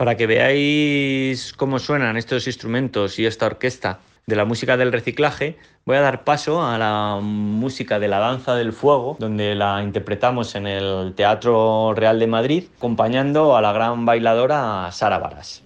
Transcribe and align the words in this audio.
Para 0.00 0.16
que 0.16 0.26
veáis 0.26 1.52
cómo 1.52 1.78
suenan 1.78 2.16
estos 2.16 2.46
instrumentos 2.46 3.18
y 3.18 3.26
esta 3.26 3.44
orquesta 3.44 3.98
de 4.26 4.34
la 4.34 4.46
música 4.46 4.78
del 4.78 4.92
reciclaje, 4.92 5.58
voy 5.84 5.98
a 5.98 6.00
dar 6.00 6.24
paso 6.24 6.64
a 6.64 6.78
la 6.78 7.18
música 7.20 7.98
de 7.98 8.08
la 8.08 8.18
danza 8.18 8.54
del 8.54 8.72
fuego, 8.72 9.18
donde 9.20 9.54
la 9.54 9.82
interpretamos 9.82 10.54
en 10.54 10.66
el 10.66 11.12
Teatro 11.14 11.92
Real 11.94 12.18
de 12.18 12.26
Madrid, 12.28 12.64
acompañando 12.78 13.58
a 13.58 13.60
la 13.60 13.74
gran 13.74 14.06
bailadora 14.06 14.90
Sara 14.90 15.18
Varas. 15.18 15.62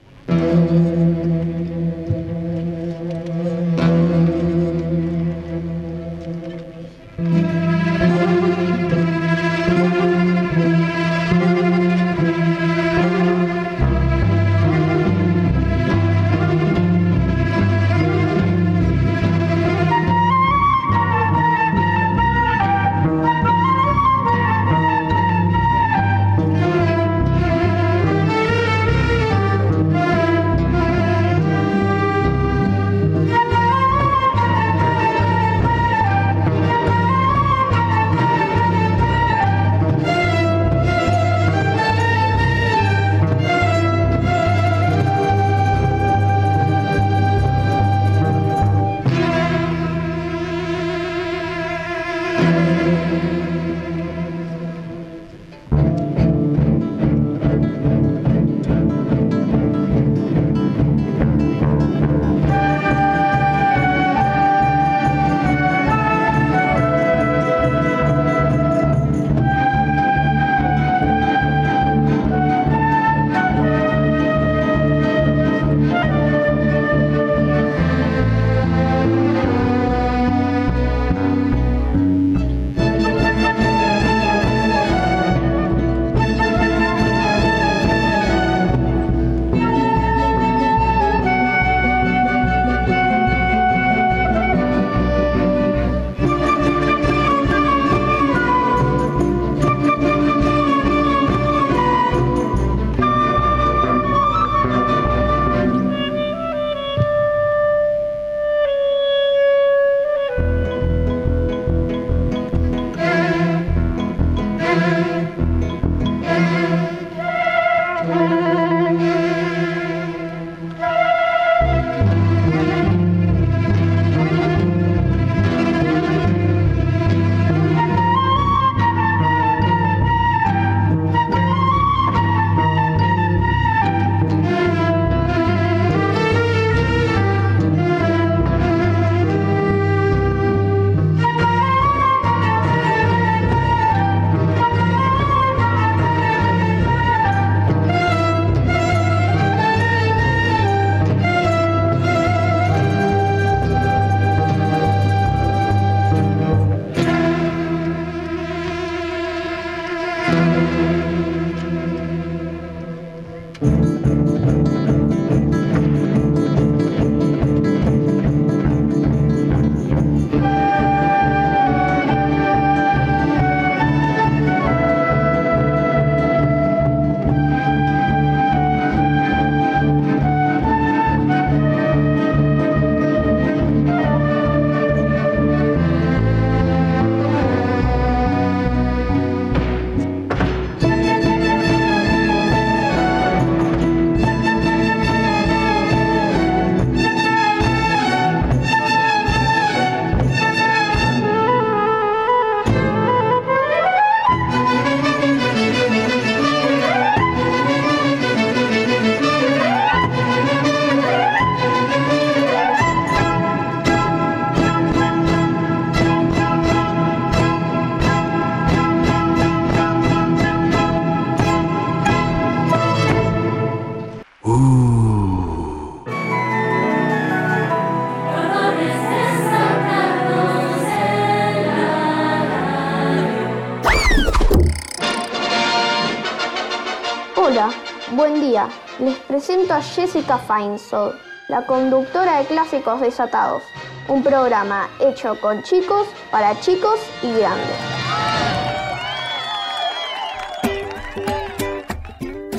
Jessica 239.82 240.38
Feinsold, 240.38 241.14
la 241.48 241.66
conductora 241.66 242.38
de 242.38 242.46
Clásicos 242.46 243.00
Desatados, 243.00 243.62
un 244.08 244.22
programa 244.22 244.88
hecho 245.00 245.40
con 245.40 245.62
chicos, 245.62 246.06
para 246.30 246.58
chicos 246.60 247.00
y 247.22 247.32
grandes. 247.32 247.76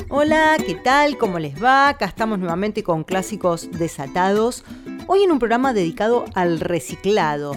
Hola, 0.08 0.56
¿qué 0.64 0.74
tal? 0.74 1.18
¿Cómo 1.18 1.38
les 1.38 1.62
va? 1.62 1.88
Acá 1.88 2.06
estamos 2.06 2.38
nuevamente 2.38 2.82
con 2.82 3.04
clásicos 3.04 3.70
desatados. 3.70 4.64
Hoy 5.06 5.22
en 5.22 5.30
un 5.30 5.38
programa 5.38 5.72
dedicado 5.72 6.24
al 6.34 6.60
reciclado. 6.60 7.52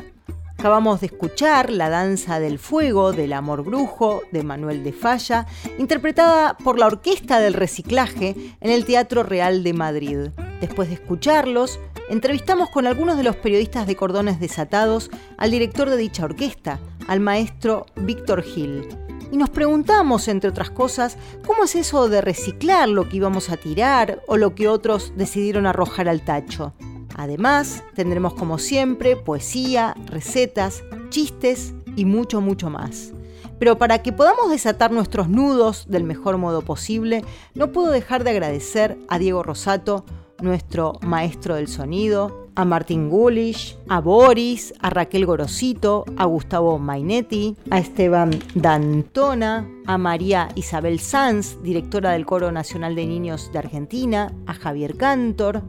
Acabamos 0.59 0.99
de 0.99 1.05
escuchar 1.05 1.69
La 1.69 1.89
Danza 1.89 2.41
del 2.41 2.59
Fuego 2.59 3.13
del 3.13 3.31
Amor 3.31 3.63
Brujo 3.63 4.23
de 4.33 4.43
Manuel 4.43 4.83
de 4.83 4.91
Falla, 4.91 5.45
interpretada 5.77 6.57
por 6.57 6.77
la 6.77 6.87
Orquesta 6.87 7.39
del 7.39 7.53
Reciclaje 7.53 8.35
en 8.59 8.69
el 8.69 8.83
Teatro 8.83 9.23
Real 9.23 9.63
de 9.63 9.71
Madrid. 9.71 10.17
Después 10.59 10.89
de 10.89 10.95
escucharlos, 10.95 11.79
entrevistamos 12.09 12.69
con 12.71 12.87
algunos 12.87 13.15
de 13.15 13.23
los 13.23 13.37
periodistas 13.37 13.87
de 13.87 13.95
Cordones 13.95 14.41
Desatados 14.41 15.09
al 15.37 15.51
director 15.51 15.89
de 15.89 15.95
dicha 15.95 16.25
orquesta, 16.25 16.81
al 17.07 17.21
maestro 17.21 17.85
Víctor 17.95 18.43
Gil 18.43 18.85
y 19.31 19.37
nos 19.37 19.49
preguntamos, 19.51 20.27
entre 20.27 20.49
otras 20.49 20.71
cosas, 20.71 21.15
cómo 21.45 21.63
es 21.63 21.75
eso 21.75 22.09
de 22.09 22.19
reciclar 22.19 22.89
lo 22.89 23.07
que 23.07 23.17
íbamos 23.17 23.49
a 23.49 23.57
tirar 23.57 24.23
o 24.27 24.37
lo 24.37 24.55
que 24.55 24.67
otros 24.67 25.13
decidieron 25.15 25.67
arrojar 25.67 26.09
al 26.09 26.21
tacho. 26.21 26.73
Además, 27.19 27.83
tendremos 27.95 28.33
como 28.33 28.59
siempre 28.59 29.17
poesía, 29.17 29.93
recetas, 30.05 30.85
chistes 31.09 31.73
y 31.97 32.05
mucho, 32.05 32.39
mucho 32.39 32.69
más. 32.69 33.11
Pero 33.59 33.77
para 33.77 34.01
que 34.01 34.13
podamos 34.13 34.49
desatar 34.49 34.93
nuestros 34.93 35.27
nudos 35.27 35.85
del 35.89 36.05
mejor 36.05 36.37
modo 36.37 36.61
posible, 36.61 37.25
no 37.55 37.73
puedo 37.73 37.91
dejar 37.91 38.23
de 38.23 38.29
agradecer 38.29 38.97
a 39.09 39.19
Diego 39.19 39.43
Rosato, 39.43 40.05
nuestro 40.41 40.93
maestro 41.01 41.55
del 41.55 41.67
sonido, 41.67 42.47
a 42.55 42.65
Martín 42.65 43.09
Gulish, 43.09 43.77
a 43.87 44.01
Boris, 44.01 44.73
a 44.79 44.89
Raquel 44.89 45.25
Gorosito, 45.25 46.05
a 46.17 46.25
Gustavo 46.25 46.77
Mainetti, 46.79 47.55
a 47.69 47.79
Esteban 47.79 48.31
Dantona, 48.53 49.65
a 49.85 49.97
María 49.97 50.49
Isabel 50.55 50.99
Sanz, 50.99 51.61
directora 51.63 52.11
del 52.11 52.25
Coro 52.25 52.51
Nacional 52.51 52.95
de 52.95 53.05
Niños 53.05 53.51
de 53.51 53.59
Argentina, 53.59 54.33
a 54.45 54.53
Javier 54.53 54.97
Cantor, 54.97 55.63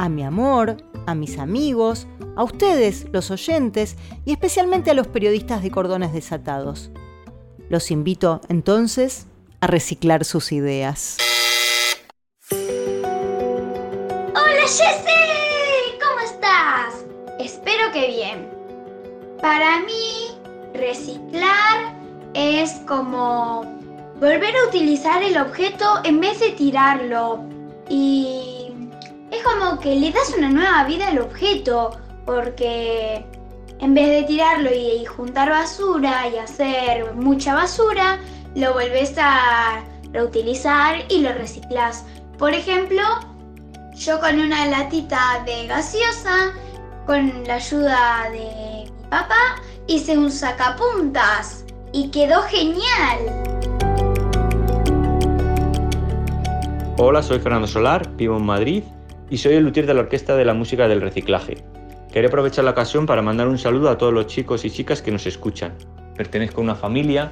a 0.00 0.08
mi 0.08 0.24
amor, 0.24 0.78
a 1.06 1.14
mis 1.14 1.38
amigos, 1.38 2.06
a 2.34 2.42
ustedes, 2.42 3.06
los 3.12 3.30
oyentes, 3.30 3.96
y 4.24 4.32
especialmente 4.32 4.90
a 4.90 4.94
los 4.94 5.06
periodistas 5.06 5.62
de 5.62 5.70
Cordones 5.70 6.14
Desatados. 6.14 6.90
Los 7.68 7.90
invito 7.90 8.40
entonces 8.48 9.26
a 9.60 9.66
reciclar 9.66 10.24
sus 10.24 10.52
ideas. 10.52 11.18
Hola 14.30 14.62
Jessy, 14.62 15.98
¿cómo 16.02 16.20
estás? 16.24 17.04
Espero 17.38 17.92
que 17.92 18.06
bien. 18.06 18.48
Para 19.42 19.80
mí, 19.80 20.30
reciclar 20.72 21.94
es 22.32 22.72
como 22.88 23.66
volver 24.18 24.56
a 24.56 24.66
utilizar 24.66 25.22
el 25.22 25.36
objeto 25.36 26.00
en 26.04 26.20
vez 26.20 26.40
de 26.40 26.52
tirarlo. 26.52 27.44
Y 27.90 28.59
es 29.30 29.42
como 29.44 29.78
que 29.78 29.94
le 29.94 30.12
das 30.12 30.34
una 30.36 30.48
nueva 30.48 30.84
vida 30.84 31.08
al 31.08 31.20
objeto, 31.20 31.96
porque 32.26 33.24
en 33.78 33.94
vez 33.94 34.08
de 34.08 34.22
tirarlo 34.24 34.70
y 34.74 35.04
juntar 35.04 35.50
basura 35.50 36.28
y 36.28 36.38
hacer 36.38 37.14
mucha 37.14 37.54
basura, 37.54 38.18
lo 38.54 38.72
vuelves 38.72 39.14
a 39.18 39.84
reutilizar 40.12 41.04
y 41.08 41.20
lo 41.20 41.32
reciclas. 41.32 42.04
Por 42.38 42.52
ejemplo, 42.52 43.02
yo 43.94 44.18
con 44.18 44.38
una 44.38 44.66
latita 44.66 45.42
de 45.46 45.66
gaseosa, 45.66 46.52
con 47.06 47.44
la 47.44 47.54
ayuda 47.54 48.28
de 48.32 48.84
mi 48.84 49.08
papá, 49.08 49.62
hice 49.86 50.18
un 50.18 50.30
sacapuntas 50.30 51.64
y 51.92 52.10
quedó 52.10 52.42
genial. 52.42 53.44
Hola, 56.98 57.22
soy 57.22 57.38
Fernando 57.38 57.66
Solar, 57.66 58.08
vivo 58.16 58.36
en 58.36 58.44
Madrid 58.44 58.84
y 59.30 59.38
soy 59.38 59.54
el 59.54 59.64
luthier 59.64 59.86
de 59.86 59.94
la 59.94 60.00
Orquesta 60.00 60.36
de 60.36 60.44
la 60.44 60.54
Música 60.54 60.88
del 60.88 61.00
Reciclaje. 61.00 61.58
Quería 62.12 62.28
aprovechar 62.28 62.64
la 62.64 62.72
ocasión 62.72 63.06
para 63.06 63.22
mandar 63.22 63.46
un 63.46 63.58
saludo 63.58 63.88
a 63.88 63.96
todos 63.96 64.12
los 64.12 64.26
chicos 64.26 64.64
y 64.64 64.70
chicas 64.70 65.00
que 65.00 65.12
nos 65.12 65.24
escuchan. 65.26 65.72
Pertenezco 66.16 66.60
a 66.60 66.64
una 66.64 66.74
familia 66.74 67.30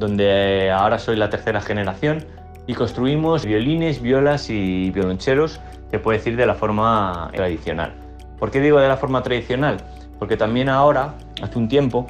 donde 0.00 0.70
ahora 0.70 0.98
soy 0.98 1.16
la 1.16 1.30
tercera 1.30 1.60
generación 1.60 2.24
y 2.66 2.74
construimos 2.74 3.46
violines, 3.46 4.02
violas 4.02 4.50
y 4.50 4.90
violoncheros 4.90 5.60
se 5.90 6.00
puede 6.00 6.18
decir 6.18 6.36
de 6.36 6.46
la 6.46 6.54
forma 6.54 7.30
tradicional. 7.32 7.94
¿Por 8.38 8.50
qué 8.50 8.60
digo 8.60 8.80
de 8.80 8.88
la 8.88 8.96
forma 8.96 9.22
tradicional? 9.22 9.76
Porque 10.18 10.36
también 10.36 10.68
ahora, 10.68 11.14
hace 11.40 11.58
un 11.58 11.68
tiempo, 11.68 12.08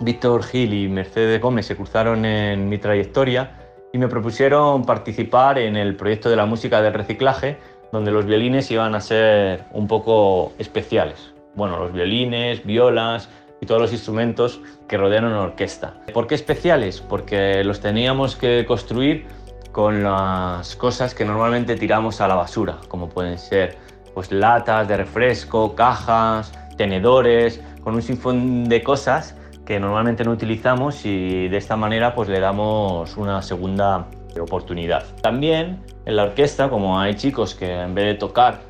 Víctor 0.00 0.42
Gil 0.42 0.72
y 0.72 0.88
Mercedes 0.88 1.40
Gómez 1.40 1.66
se 1.66 1.76
cruzaron 1.76 2.24
en 2.24 2.68
mi 2.70 2.78
trayectoria 2.78 3.50
y 3.92 3.98
me 3.98 4.08
propusieron 4.08 4.84
participar 4.84 5.58
en 5.58 5.76
el 5.76 5.96
proyecto 5.96 6.30
de 6.30 6.36
la 6.36 6.46
música 6.46 6.82
del 6.82 6.94
reciclaje, 6.94 7.58
donde 7.92 8.10
los 8.10 8.26
violines 8.26 8.70
iban 8.70 8.94
a 8.94 9.00
ser 9.00 9.64
un 9.72 9.86
poco 9.86 10.52
especiales. 10.58 11.32
Bueno, 11.54 11.78
los 11.78 11.92
violines, 11.92 12.64
violas 12.64 13.28
y 13.60 13.66
todos 13.66 13.80
los 13.80 13.92
instrumentos 13.92 14.60
que 14.88 14.96
rodean 14.96 15.24
una 15.24 15.40
orquesta. 15.40 15.94
¿Por 16.12 16.26
qué 16.26 16.34
especiales? 16.34 17.00
Porque 17.00 17.64
los 17.64 17.80
teníamos 17.80 18.36
que 18.36 18.64
construir 18.66 19.26
con 19.72 20.02
las 20.02 20.76
cosas 20.76 21.14
que 21.14 21.24
normalmente 21.24 21.76
tiramos 21.76 22.20
a 22.20 22.28
la 22.28 22.34
basura, 22.34 22.78
como 22.88 23.08
pueden 23.08 23.38
ser 23.38 23.76
pues, 24.14 24.32
latas 24.32 24.88
de 24.88 24.96
refresco, 24.96 25.74
cajas, 25.74 26.52
tenedores, 26.76 27.60
con 27.82 27.94
un 27.94 28.02
sinfón 28.02 28.68
de 28.68 28.82
cosas 28.82 29.36
que 29.64 29.80
normalmente 29.80 30.24
no 30.24 30.30
utilizamos 30.30 31.04
y 31.04 31.48
de 31.48 31.56
esta 31.56 31.76
manera 31.76 32.14
pues 32.14 32.28
le 32.28 32.40
damos 32.40 33.16
una 33.16 33.42
segunda 33.42 34.06
oportunidad. 34.40 35.04
También 35.22 35.80
en 36.06 36.16
la 36.16 36.24
orquesta, 36.24 36.70
como 36.70 36.98
hay 36.98 37.14
chicos 37.14 37.54
que 37.54 37.80
en 37.82 37.94
vez 37.94 38.06
de 38.06 38.14
tocar 38.14 38.60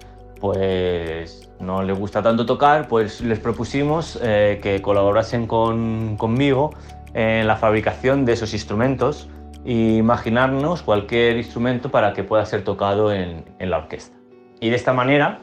pues 0.40 1.48
no 1.60 1.82
les 1.82 1.98
gusta 1.98 2.22
tanto 2.22 2.44
tocar, 2.44 2.88
pues 2.88 3.20
les 3.20 3.38
propusimos 3.38 4.18
eh, 4.22 4.58
que 4.62 4.82
colaborasen 4.82 5.46
con, 5.46 6.16
conmigo 6.16 6.74
en 7.14 7.46
la 7.46 7.56
fabricación 7.56 8.24
de 8.24 8.32
esos 8.32 8.52
instrumentos 8.52 9.28
imaginarnos 9.64 10.82
cualquier 10.82 11.36
instrumento 11.38 11.90
para 11.90 12.12
que 12.12 12.22
pueda 12.22 12.44
ser 12.46 12.62
tocado 12.62 13.12
en, 13.12 13.44
la 13.58 13.78
orquesta. 13.78 14.16
Y 14.60 14.70
de 14.70 14.76
esta 14.76 14.92
manera, 14.92 15.40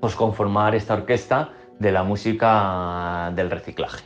pues 0.00 0.16
conformar 0.16 0.74
esta 0.74 0.94
orquesta 0.94 1.50
de 1.78 1.92
la 1.92 2.02
música 2.02 3.30
del 3.36 3.50
reciclaje. 3.50 4.04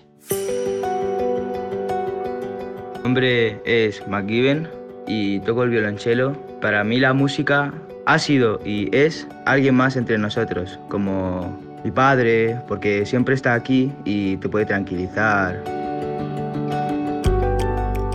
Mi 2.97 3.03
nombre 3.03 3.63
es 3.65 4.07
McGiven 4.07 4.69
y 5.07 5.41
toco 5.41 5.63
el 5.63 5.71
violonchelo. 5.71 6.52
Para 6.63 6.85
mí 6.85 7.01
la 7.01 7.13
música 7.13 7.75
ha 8.07 8.19
sido 8.21 8.61
y 8.65 8.89
es 8.97 9.27
alguien 9.47 9.75
más 9.75 9.97
entre 9.97 10.17
nosotros, 10.17 10.79
como 10.89 11.59
mi 11.83 11.91
padre, 11.91 12.57
porque 12.69 13.05
siempre 13.05 13.35
está 13.35 13.55
aquí 13.55 13.91
y 14.05 14.37
te 14.37 14.49
puede 14.49 14.67
tranquilizar. 14.67 15.61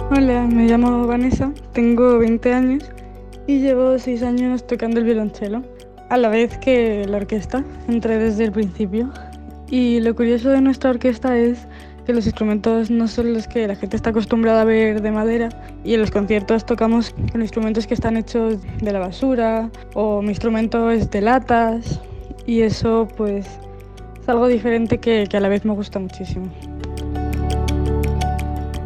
Hola, 0.09 0.47
me 0.49 0.65
llamo 0.65 1.05
Vanessa, 1.05 1.51
tengo 1.73 2.19
20 2.19 2.53
años 2.53 2.89
y 3.47 3.59
llevo 3.59 3.99
6 3.99 4.23
años 4.23 4.65
tocando 4.65 4.99
el 5.01 5.05
violonchelo, 5.05 5.63
a 6.07 6.15
la 6.15 6.29
vez 6.29 6.57
que 6.59 7.05
la 7.05 7.17
orquesta, 7.17 7.65
entré 7.89 8.17
desde 8.17 8.45
el 8.45 8.53
principio. 8.53 9.11
Y 9.69 9.99
lo 9.99 10.15
curioso 10.15 10.51
de 10.51 10.61
nuestra 10.61 10.91
orquesta 10.91 11.37
es 11.37 11.67
que 12.07 12.13
los 12.13 12.25
instrumentos 12.25 12.89
no 12.89 13.05
son 13.09 13.33
los 13.33 13.49
que 13.49 13.67
la 13.67 13.75
gente 13.75 13.97
está 13.97 14.11
acostumbrada 14.11 14.61
a 14.61 14.63
ver 14.63 15.01
de 15.01 15.11
madera 15.11 15.49
y 15.83 15.93
en 15.93 15.99
los 15.99 16.09
conciertos 16.09 16.65
tocamos 16.65 17.13
con 17.33 17.41
instrumentos 17.41 17.85
que 17.85 17.95
están 17.95 18.15
hechos 18.15 18.61
de 18.81 18.93
la 18.93 18.99
basura 18.99 19.69
o 19.93 20.21
mi 20.21 20.29
instrumento 20.29 20.89
es 20.89 21.11
de 21.11 21.19
latas 21.19 21.99
y 22.45 22.61
eso 22.61 23.09
pues 23.17 23.45
es 24.21 24.29
algo 24.29 24.47
diferente 24.47 24.99
que, 24.99 25.27
a 25.29 25.39
la 25.41 25.49
vez 25.49 25.65
me 25.65 25.73
gusta 25.73 25.99
muchísimo. 25.99 26.47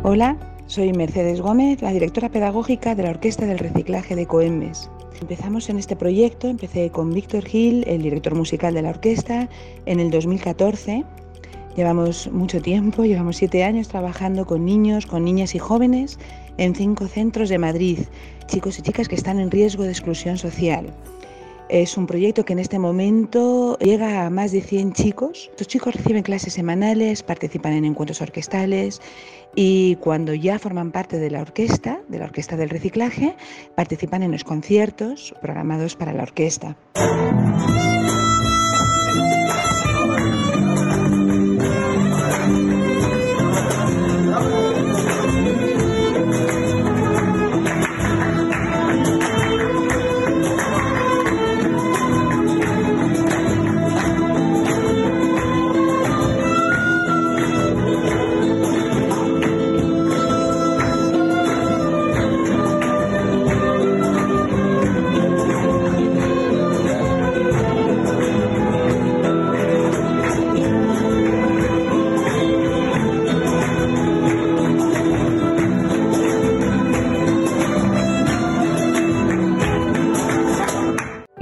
Hola, 0.01 0.35
soy 0.65 0.91
Mercedes 0.91 1.41
Gómez, 1.41 1.83
la 1.83 1.91
directora 1.91 2.29
pedagógica 2.29 2.95
de 2.95 3.03
la 3.03 3.11
Orquesta 3.11 3.45
del 3.45 3.59
Reciclaje 3.59 4.15
de 4.15 4.25
Coembes. 4.25 4.89
Empezamos 5.21 5.69
en 5.69 5.77
este 5.77 5.95
proyecto, 5.95 6.47
empecé 6.47 6.89
con 6.89 7.13
Víctor 7.13 7.45
Gil, 7.45 7.83
el 7.85 8.01
director 8.01 8.33
musical 8.33 8.73
de 8.73 8.81
la 8.81 8.89
orquesta, 8.89 9.47
en 9.85 9.99
el 9.99 10.09
2014. 10.09 11.05
Llevamos 11.75 12.29
mucho 12.31 12.61
tiempo, 12.61 13.05
llevamos 13.05 13.37
siete 13.37 13.63
años 13.63 13.87
trabajando 13.87 14.45
con 14.45 14.65
niños, 14.65 15.05
con 15.05 15.23
niñas 15.23 15.55
y 15.55 15.59
jóvenes 15.59 16.19
en 16.57 16.75
cinco 16.75 17.07
centros 17.07 17.49
de 17.49 17.57
Madrid, 17.57 17.99
chicos 18.47 18.77
y 18.77 18.81
chicas 18.81 19.07
que 19.07 19.15
están 19.15 19.39
en 19.39 19.51
riesgo 19.51 19.83
de 19.83 19.91
exclusión 19.91 20.37
social. 20.37 20.93
Es 21.69 21.95
un 21.95 22.05
proyecto 22.05 22.43
que 22.43 22.51
en 22.51 22.59
este 22.59 22.79
momento 22.79 23.77
llega 23.79 24.25
a 24.25 24.29
más 24.29 24.51
de 24.51 24.59
100 24.59 24.91
chicos. 24.91 25.47
Estos 25.51 25.69
chicos 25.69 25.95
reciben 25.95 26.21
clases 26.21 26.53
semanales, 26.53 27.23
participan 27.23 27.71
en 27.71 27.85
encuentros 27.85 28.21
orquestales 28.21 29.01
y 29.55 29.95
cuando 30.01 30.33
ya 30.33 30.59
forman 30.59 30.91
parte 30.91 31.17
de 31.17 31.31
la 31.31 31.41
orquesta, 31.41 32.01
de 32.09 32.19
la 32.19 32.25
orquesta 32.25 32.57
del 32.57 32.69
reciclaje, 32.69 33.37
participan 33.73 34.21
en 34.21 34.33
los 34.33 34.43
conciertos 34.43 35.33
programados 35.41 35.95
para 35.95 36.11
la 36.11 36.23
orquesta. 36.23 36.75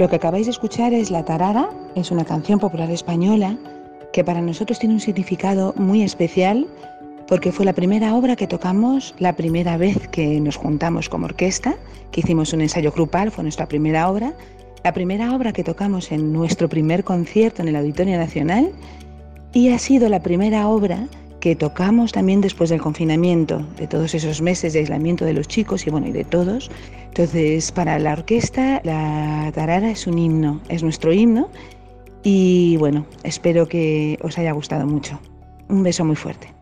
Lo 0.10 0.12
que 0.12 0.26
acabáis 0.26 0.48
de 0.48 0.52
escuchar 0.54 0.92
es 0.92 1.12
La 1.12 1.24
Tarara, 1.24 1.70
es 1.94 2.10
una 2.10 2.26
canción 2.26 2.58
popular 2.58 2.90
española 2.90 3.56
que 4.12 4.24
para 4.24 4.42
nosotros 4.42 4.80
tiene 4.80 4.96
un 4.96 5.00
significado 5.00 5.76
muy 5.78 6.02
especial 6.02 6.66
porque 7.28 7.52
fue 7.52 7.64
la 7.64 7.74
primera 7.74 8.16
obra 8.16 8.36
que 8.36 8.48
tocamos 8.48 9.14
la 9.20 9.34
primera 9.34 9.78
vez 9.78 10.08
que 10.08 10.40
nos 10.42 10.56
juntamos 10.56 11.10
como 11.10 11.26
orquesta, 11.26 11.76
que 12.12 12.22
hicimos 12.22 12.54
un 12.54 12.62
ensayo 12.62 12.92
grupal, 12.92 13.30
fue 13.30 13.44
nuestra 13.44 13.68
primera 13.68 14.10
obra, 14.10 14.34
la 14.84 14.94
primera 14.94 15.36
obra 15.36 15.54
que 15.54 15.64
tocamos 15.64 16.12
en 16.12 16.34
nuestro 16.34 16.68
primer 16.68 17.04
concierto 17.04 17.62
en 17.62 17.68
el 17.68 17.76
Auditorio 17.76 18.18
Nacional 18.18 18.72
y 19.54 19.70
ha 19.70 19.78
sido 19.78 20.10
la 20.10 20.24
primera 20.24 20.70
obra 20.70 21.08
que 21.40 21.56
tocamos 21.56 22.12
también 22.12 22.42
después 22.42 22.70
del 22.70 22.82
confinamiento, 22.82 23.66
de 23.78 23.88
todos 23.88 24.14
esos 24.14 24.42
meses 24.42 24.74
de 24.74 24.80
aislamiento 24.80 25.26
de 25.26 25.34
los 25.34 25.48
chicos 25.48 25.88
y 25.88 25.90
bueno, 25.90 26.08
y 26.08 26.12
de 26.12 26.24
todos. 26.24 26.70
Entonces, 27.08 27.72
para 27.72 27.98
la 28.00 28.14
orquesta, 28.14 28.82
la 28.84 29.52
tarara 29.54 29.90
es 29.92 30.08
un 30.08 30.20
himno, 30.20 30.62
es 30.70 30.84
nuestro 30.84 31.14
himno 31.14 31.50
y 32.24 32.78
bueno, 32.78 33.06
espero 33.24 33.68
que 33.68 34.18
os 34.22 34.38
haya 34.38 34.52
gustado 34.52 34.86
mucho. 34.86 35.20
Un 35.70 35.84
beso 35.84 36.04
muy 36.04 36.16
fuerte. 36.16 36.60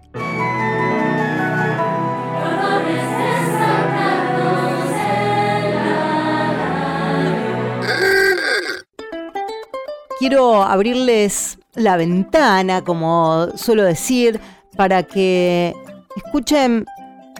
quiero 10.20 10.64
abrirles 10.64 11.58
la 11.76 11.96
ventana, 11.96 12.84
como 12.84 13.48
suelo 13.56 13.84
decir, 13.84 14.42
para 14.78 15.04
que 15.04 15.74
escuchen 16.16 16.86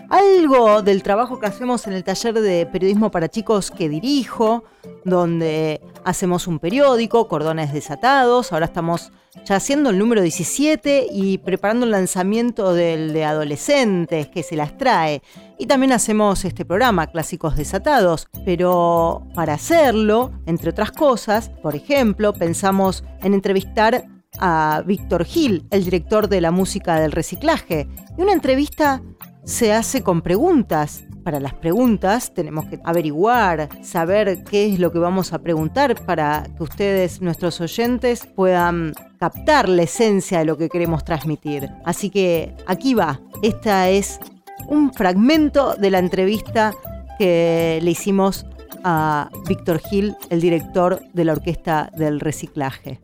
algo 0.10 0.82
del 0.82 1.04
trabajo 1.04 1.40
que 1.40 1.48
hacemos 1.48 1.86
en 1.88 1.94
el 1.94 2.04
taller 2.04 2.34
de 2.36 2.66
periodismo 2.66 3.12
para 3.12 3.30
chicos 3.30 3.72
que 3.72 3.90
dirijo, 3.90 4.64
donde 5.04 5.82
hacemos 6.04 6.48
un 6.48 6.60
periódico, 6.60 7.28
Cordones 7.28 7.74
Desatados, 7.74 8.52
ahora 8.52 8.66
estamos 8.66 9.12
ya 9.46 9.58
haciendo 9.58 9.90
el 9.90 10.00
número 10.00 10.22
17 10.22 11.08
y 11.12 11.38
preparando 11.40 11.86
el 11.86 11.92
lanzamiento 11.92 12.74
del 12.74 13.14
de 13.14 13.26
adolescentes 13.26 14.28
que 14.28 14.44
se 14.44 14.56
las 14.56 14.78
trae. 14.78 15.22
Y 15.60 15.68
también 15.68 15.92
hacemos 15.92 16.44
este 16.46 16.66
programa, 16.66 17.08
Clásicos 17.08 17.56
Desatados, 17.56 18.28
pero 18.46 19.28
para 19.36 19.54
hacerlo, 19.54 20.32
entre 20.46 20.70
otras 20.70 20.92
cosas, 20.92 21.50
por 21.62 21.76
ejemplo, 21.76 22.34
pensamos 22.34 23.04
en 23.22 23.34
entrevistar 23.34 24.06
a 24.40 24.84
Víctor 24.86 25.26
Gil, 25.26 25.66
el 25.72 25.84
director 25.84 26.28
de 26.28 26.42
la 26.42 26.52
música 26.52 27.00
del 27.00 27.12
reciclaje. 27.12 27.88
Y 28.18 28.22
una 28.22 28.34
entrevista 28.34 29.02
se 29.44 29.74
hace 29.74 30.04
con 30.04 30.22
preguntas. 30.22 31.04
Para 31.24 31.40
las 31.40 31.54
preguntas 31.54 32.34
tenemos 32.34 32.66
que 32.66 32.80
averiguar, 32.86 33.68
saber 33.84 34.44
qué 34.44 34.72
es 34.72 34.80
lo 34.80 34.92
que 34.92 35.00
vamos 35.00 35.34
a 35.34 35.40
preguntar 35.40 35.96
para 36.06 36.46
que 36.56 36.64
ustedes, 36.64 37.22
nuestros 37.22 37.60
oyentes, 37.60 38.26
puedan 38.36 38.94
captar 39.20 39.68
la 39.68 39.84
esencia 39.84 40.40
de 40.40 40.46
lo 40.46 40.58
que 40.58 40.70
queremos 40.70 41.04
transmitir. 41.04 41.70
Así 41.84 42.10
que 42.10 42.56
aquí 42.66 42.94
va. 42.94 43.20
Esta 43.42 43.90
es 43.90 44.20
un 44.68 44.94
fragmento 44.94 45.76
de 45.76 45.92
la 45.92 46.00
entrevista 46.00 46.74
que 47.20 47.80
le 47.82 47.92
hicimos 47.92 48.46
a 48.84 49.30
Víctor 49.48 49.80
Gil, 49.80 50.16
el 50.30 50.40
director 50.40 51.02
de 51.14 51.26
la 51.26 51.34
Orquesta 51.34 51.90
del 51.98 52.20
Reciclaje. 52.20 53.00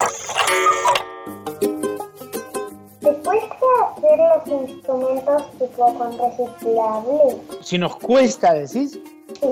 Hacer 4.03 4.19
los 4.19 4.69
instrumentos 4.69 5.51
tipo 5.59 5.93
con 5.97 6.11
reciclable? 6.17 7.41
Si 7.61 7.77
nos 7.77 7.95
cuesta, 7.97 8.53
decís. 8.53 8.99
Sí. 9.39 9.47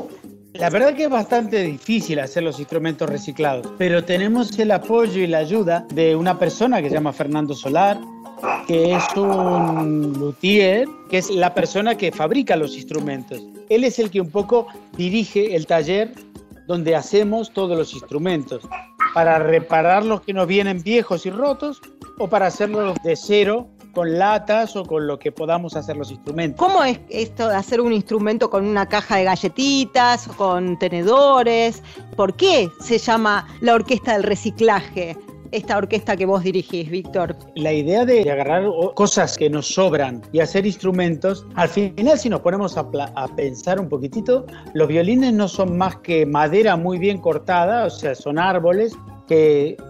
La 0.53 0.69
verdad 0.69 0.93
que 0.93 1.05
es 1.05 1.09
bastante 1.09 1.63
difícil 1.63 2.19
hacer 2.19 2.43
los 2.43 2.59
instrumentos 2.59 3.09
reciclados, 3.09 3.67
pero 3.77 4.03
tenemos 4.03 4.57
el 4.59 4.71
apoyo 4.71 5.21
y 5.21 5.27
la 5.27 5.39
ayuda 5.39 5.85
de 5.93 6.15
una 6.15 6.37
persona 6.37 6.81
que 6.81 6.89
se 6.89 6.95
llama 6.95 7.13
Fernando 7.13 7.53
Solar, 7.53 7.99
que 8.67 8.93
es 8.93 9.03
un 9.15 10.13
luthier, 10.19 10.87
que 11.09 11.19
es 11.19 11.29
la 11.29 11.53
persona 11.53 11.95
que 11.95 12.11
fabrica 12.11 12.57
los 12.57 12.75
instrumentos. 12.75 13.41
Él 13.69 13.85
es 13.85 13.97
el 13.97 14.11
que 14.11 14.19
un 14.19 14.29
poco 14.29 14.67
dirige 14.97 15.55
el 15.55 15.65
taller 15.65 16.13
donde 16.67 16.95
hacemos 16.95 17.51
todos 17.51 17.77
los 17.77 17.93
instrumentos, 17.93 18.61
para 19.13 19.39
reparar 19.39 20.05
los 20.05 20.21
que 20.21 20.33
nos 20.33 20.47
vienen 20.47 20.81
viejos 20.83 21.25
y 21.25 21.31
rotos 21.31 21.81
o 22.17 22.27
para 22.27 22.47
hacerlos 22.47 22.95
de 23.03 23.15
cero 23.15 23.67
con 23.93 24.17
latas 24.17 24.75
o 24.75 24.85
con 24.85 25.07
lo 25.07 25.19
que 25.19 25.31
podamos 25.31 25.75
hacer 25.75 25.97
los 25.97 26.11
instrumentos. 26.11 26.65
¿Cómo 26.65 26.83
es 26.83 26.99
esto 27.09 27.49
de 27.49 27.55
hacer 27.55 27.81
un 27.81 27.91
instrumento 27.91 28.49
con 28.49 28.65
una 28.65 28.87
caja 28.87 29.17
de 29.17 29.25
galletitas, 29.25 30.27
con 30.37 30.79
tenedores? 30.79 31.83
¿Por 32.15 32.35
qué 32.35 32.69
se 32.79 32.97
llama 32.97 33.47
la 33.59 33.73
orquesta 33.73 34.13
del 34.13 34.23
reciclaje? 34.23 35.17
Esta 35.51 35.77
orquesta 35.77 36.15
que 36.15 36.25
vos 36.25 36.43
dirigís, 36.43 36.89
Víctor? 36.89 37.35
La 37.55 37.73
idea 37.73 38.05
de 38.05 38.29
agarrar 38.29 38.63
cosas 38.95 39.37
que 39.37 39.49
nos 39.49 39.67
sobran 39.67 40.21
y 40.31 40.39
hacer 40.39 40.65
instrumentos, 40.65 41.45
al 41.55 41.69
final 41.69 42.17
si 42.17 42.29
nos 42.29 42.41
ponemos 42.41 42.77
a, 42.77 42.87
a, 43.15 43.27
pensar 43.35 43.79
un 43.79 43.89
poquitito, 43.89 44.45
los 44.73 44.87
violines 44.87 45.33
no 45.33 45.47
son 45.47 45.77
más 45.77 45.97
que 45.97 46.25
madera 46.25 46.75
muy 46.75 46.97
bien 46.97 47.17
cortada, 47.17 47.85
o 47.85 47.89
sea, 47.89 48.15
son 48.15 48.39
árboles 48.39 48.95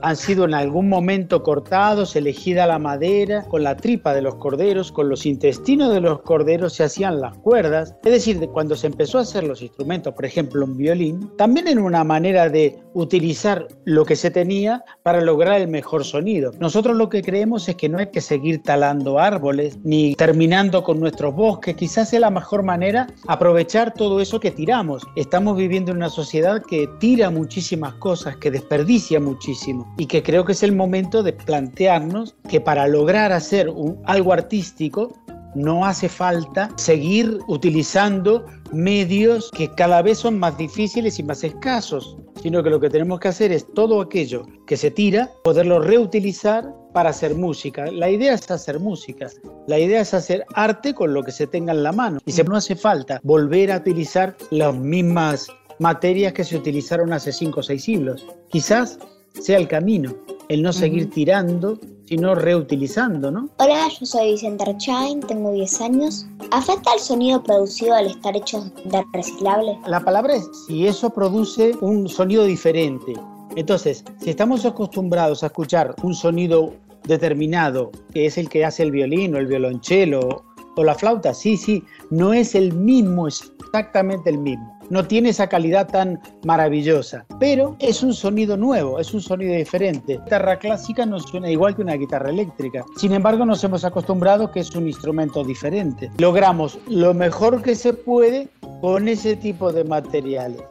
han 0.02 0.16
sido 0.16 0.46
en 0.46 0.54
algún 0.54 0.90
momento 0.90 1.44
cortados, 1.44 2.16
elegida 2.16 2.68
la 2.68 2.80
madera, 2.80 3.44
con 3.44 3.64
la 3.64 3.78
tripa 3.78 4.14
de 4.14 4.22
los 4.22 4.36
corderos, 4.36 4.92
con 4.92 5.10
los 5.10 5.26
intestinos 5.26 5.94
de 5.94 6.02
los 6.02 6.22
corderos 6.22 6.74
se 6.74 6.84
hacían 6.84 7.22
las 7.22 7.38
cuerdas. 7.40 7.96
Es 8.04 8.12
decir, 8.12 8.40
cuando 8.50 8.76
se 8.76 8.88
empezó 8.88 9.18
a 9.18 9.22
hacer 9.22 9.44
los 9.44 9.62
instrumentos, 9.62 10.14
por 10.14 10.26
ejemplo 10.26 10.66
un 10.66 10.78
violín, 10.78 11.32
también 11.38 11.68
en 11.68 11.80
una 11.80 12.04
manera 12.04 12.50
de 12.50 12.80
utilizar 12.94 13.68
lo 13.86 14.06
que 14.06 14.16
se 14.16 14.32
tenía 14.32 14.84
para 15.04 15.22
lograr 15.22 15.62
el 15.62 15.68
mejor 15.68 16.04
sonido. 16.04 16.52
Nosotros 16.60 16.96
lo 16.98 17.10
que 17.10 17.22
creemos 17.22 17.68
es 17.70 17.76
que 17.76 17.90
no 17.90 18.00
hay 18.00 18.08
que 18.08 18.22
seguir 18.22 18.62
talando 18.64 19.20
árboles 19.20 19.78
ni 19.84 20.16
terminando 20.16 20.84
con 20.84 21.00
nuestros 21.00 21.34
bosques, 21.34 21.76
quizás 21.76 22.10
sea 22.10 22.20
la 22.20 22.30
mejor 22.30 22.64
manera 22.64 23.08
aprovechar 23.28 23.94
todo 23.94 24.20
eso 24.20 24.40
que 24.40 24.52
tiramos. 24.52 25.04
Estamos 25.16 25.58
viviendo 25.58 25.92
en 25.92 25.98
una 25.98 26.10
sociedad 26.10 26.62
que 26.68 26.90
tira 27.00 27.30
muchísimas 27.30 27.94
cosas, 27.96 28.38
que 28.38 28.52
desperdicia 28.52 29.20
muchísimo 29.32 29.94
y 29.98 30.06
que 30.06 30.22
creo 30.24 30.46
que 30.46 30.52
es 30.52 30.64
el 30.64 30.74
momento 30.74 31.24
de 31.24 31.34
plantearnos 31.34 32.36
que 32.50 32.62
para 32.62 32.88
lograr 32.88 33.32
hacer 33.32 33.72
algo 34.06 34.34
artístico 34.34 35.14
no 35.56 35.86
hace 35.86 36.08
falta 36.08 36.70
seguir 36.78 37.40
utilizando 37.48 38.46
medios 38.72 39.52
que 39.52 39.70
cada 39.70 40.02
vez 40.02 40.20
son 40.20 40.40
más 40.40 40.58
difíciles 40.58 41.20
y 41.20 41.24
más 41.24 41.44
escasos, 41.44 42.18
sino 42.42 42.64
que 42.64 42.70
lo 42.70 42.80
que 42.80 42.90
tenemos 42.90 43.20
que 43.20 43.28
hacer 43.28 43.52
es 43.52 43.66
todo 43.74 44.02
aquello 44.02 44.46
que 44.66 44.78
se 44.78 44.92
tira, 44.92 45.30
poderlo 45.44 45.80
reutilizar 45.80 46.74
para 46.94 47.10
hacer 47.10 47.36
música. 47.36 47.92
La 47.92 48.10
idea 48.10 48.34
es 48.34 48.50
hacer 48.50 48.80
música, 48.80 49.28
la 49.68 49.80
idea 49.80 50.02
es 50.02 50.14
hacer 50.14 50.46
arte 50.56 50.94
con 50.94 51.14
lo 51.14 51.24
que 51.24 51.32
se 51.32 51.48
tenga 51.48 51.74
en 51.74 51.84
la 51.84 51.92
mano. 51.92 52.20
Y 52.26 52.32
si 52.32 52.44
no 52.44 52.56
hace 52.56 52.76
falta 52.76 53.20
volver 53.24 53.72
a 53.72 53.78
utilizar 53.78 54.36
las 54.52 54.74
mismas 54.76 55.48
materias 55.80 56.34
que 56.34 56.44
se 56.44 56.56
utilizaron 56.56 57.12
hace 57.12 57.34
cinco 57.34 57.62
o 57.62 57.64
seis 57.64 57.84
siglos. 57.84 58.26
Quizás 58.50 59.00
sea 59.40 59.58
el 59.58 59.68
camino, 59.68 60.14
el 60.50 60.62
no 60.62 60.74
seguir 60.74 61.10
tirando, 61.10 61.80
sino 62.06 62.36
reutilizando, 62.36 63.32
¿no? 63.32 63.50
Hola, 63.58 63.88
yo 64.00 64.06
soy 64.06 64.34
Vicente 64.34 64.64
Archain, 64.64 65.22
tengo 65.22 65.54
10 65.54 65.82
años. 65.82 66.26
¿Afecta 66.52 66.94
el 66.94 67.00
sonido 67.00 67.42
producido 67.42 67.94
al 67.94 68.08
estar 68.08 68.36
hecho 68.36 68.66
de 68.84 69.02
reciclable? 69.14 69.78
La 69.88 70.02
palabra 70.02 70.36
es 70.36 70.50
si 70.68 70.88
eso 70.88 71.10
produce 71.10 71.72
un 71.80 72.10
sonido 72.10 72.44
diferente. 72.44 73.14
Entonces, 73.56 74.04
si 74.20 74.30
estamos 74.30 74.66
acostumbrados 74.66 75.44
a 75.44 75.48
escuchar 75.48 75.96
un 76.04 76.14
sonido 76.14 76.74
determinado, 77.06 77.92
que 78.14 78.26
es 78.26 78.38
el 78.38 78.50
que 78.50 78.66
hace 78.66 78.84
el 78.84 78.92
violín 78.92 79.36
o 79.36 79.38
el 79.38 79.48
violonchelo 79.48 80.44
o 80.76 80.84
la 80.84 80.96
flauta, 80.96 81.34
sí, 81.34 81.56
sí, 81.56 81.84
no 82.10 82.34
es 82.34 82.56
el 82.56 82.74
mismo, 82.74 83.28
exactamente 83.28 84.30
el 84.30 84.38
mismo 84.38 84.81
no 84.92 85.08
tiene 85.08 85.30
esa 85.30 85.48
calidad 85.48 85.88
tan 85.88 86.20
maravillosa, 86.44 87.26
pero 87.40 87.78
es 87.80 88.04
un 88.04 88.14
sonido 88.14 88.58
nuevo, 88.58 89.00
es 89.00 89.14
un 89.14 89.22
sonido 89.22 89.56
diferente. 89.56 90.20
Guitarra 90.26 90.60
clásica 90.60 91.06
no 91.06 91.20
suena 91.22 91.50
igual 91.50 91.76
que 91.76 91.82
una 91.82 91.94
guitarra 91.94 92.30
eléctrica. 92.30 92.84
Sin 92.98 93.14
embargo, 93.14 93.46
nos 93.46 93.64
hemos 93.64 93.86
acostumbrado 93.86 94.52
que 94.52 94.60
es 94.60 94.76
un 94.76 94.88
instrumento 94.88 95.46
diferente. 95.46 96.12
Logramos 96.18 96.78
lo 96.90 97.14
mejor 97.14 97.62
que 97.62 97.74
se 97.74 97.94
puede 97.94 98.50
con 98.82 99.08
ese 99.08 99.38
tipo 99.38 99.72
de 99.72 99.86
materiales. 99.86 100.62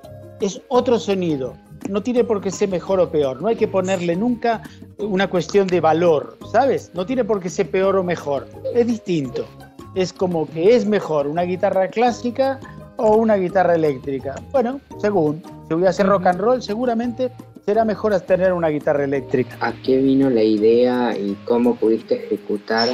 Es 0.40 0.60
otro 0.68 0.98
sonido, 0.98 1.54
no 1.88 2.02
tiene 2.02 2.22
por 2.22 2.42
qué 2.42 2.50
ser 2.50 2.68
mejor 2.68 3.00
o 3.00 3.10
peor. 3.10 3.40
No 3.40 3.48
hay 3.48 3.56
que 3.56 3.68
ponerle 3.68 4.16
nunca 4.16 4.62
una 4.98 5.30
cuestión 5.30 5.66
de 5.66 5.80
valor, 5.80 6.36
¿sabes? 6.52 6.90
No 6.92 7.06
tiene 7.06 7.24
por 7.24 7.40
qué 7.40 7.48
ser 7.48 7.70
peor 7.70 7.96
o 7.96 8.04
mejor. 8.04 8.48
Es 8.74 8.86
distinto. 8.86 9.46
Es 9.94 10.12
como 10.12 10.46
que 10.46 10.76
es 10.76 10.84
mejor 10.84 11.26
una 11.26 11.42
guitarra 11.42 11.88
clásica 11.88 12.60
o 13.00 13.16
una 13.16 13.36
guitarra 13.36 13.74
eléctrica. 13.74 14.34
Bueno, 14.52 14.80
según. 14.98 15.42
Si 15.68 15.74
voy 15.74 15.86
a 15.86 15.90
hacer 15.90 16.06
rock 16.06 16.26
and 16.26 16.40
roll, 16.40 16.62
seguramente 16.62 17.30
será 17.64 17.84
mejor 17.84 18.18
tener 18.20 18.52
una 18.52 18.68
guitarra 18.68 19.04
eléctrica. 19.04 19.56
¿A 19.60 19.72
qué 19.72 19.98
vino 19.98 20.28
la 20.30 20.42
idea 20.42 21.16
y 21.16 21.36
cómo 21.44 21.76
pudiste 21.76 22.26
ejecutar 22.26 22.88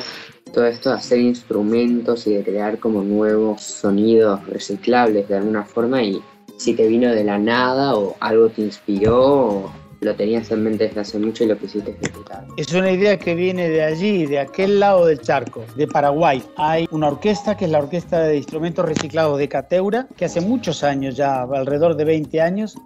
todo 0.52 0.66
esto 0.66 0.90
de 0.90 0.96
hacer 0.96 1.18
instrumentos 1.18 2.26
y 2.26 2.34
de 2.34 2.44
crear 2.44 2.78
como 2.78 3.02
nuevos 3.02 3.62
sonidos 3.62 4.46
reciclables 4.46 5.28
de 5.28 5.36
alguna 5.36 5.64
forma 5.64 6.02
y 6.02 6.22
si 6.56 6.75
te 6.75 6.86
vino 6.86 7.10
de 7.10 7.25
la 7.25 7.38
nada 7.38 7.94
o 7.96 8.16
algo 8.20 8.48
te 8.48 8.62
inspiró 8.62 9.70
lo 10.06 10.14
tenías 10.14 10.50
en 10.52 10.62
mente 10.62 10.84
desde 10.84 11.00
hace 11.00 11.18
mucho 11.18 11.42
y 11.42 11.48
lo 11.48 11.58
quisiste 11.58 11.90
ejecutar. 11.90 12.46
Es 12.56 12.72
una 12.72 12.92
idea 12.92 13.18
que 13.18 13.34
viene 13.34 13.68
de 13.68 13.82
allí, 13.82 14.25
de 14.26 14.38
aquel 14.38 14.78
lado 14.78 15.04
del 15.04 15.20
charco, 15.20 15.64
de 15.75 15.88
Paraguay. 15.88 16.42
Hay 16.56 16.86
una 16.92 17.08
orquesta 17.08 17.56
que 17.56 17.64
es 17.64 17.70
la 17.72 17.80
Orquesta 17.80 18.20
de 18.20 18.36
Instrumentos 18.36 18.86
Reciclados 18.86 19.36
de 19.38 19.48
Cateura, 19.48 20.06
que 20.16 20.25
hace 20.25 20.40
muchos 20.40 20.84
años, 20.84 21.16
ya 21.16 21.42
alrededor 21.42 21.96
de 21.96 22.04
20 22.04 22.40
años, 22.40 22.76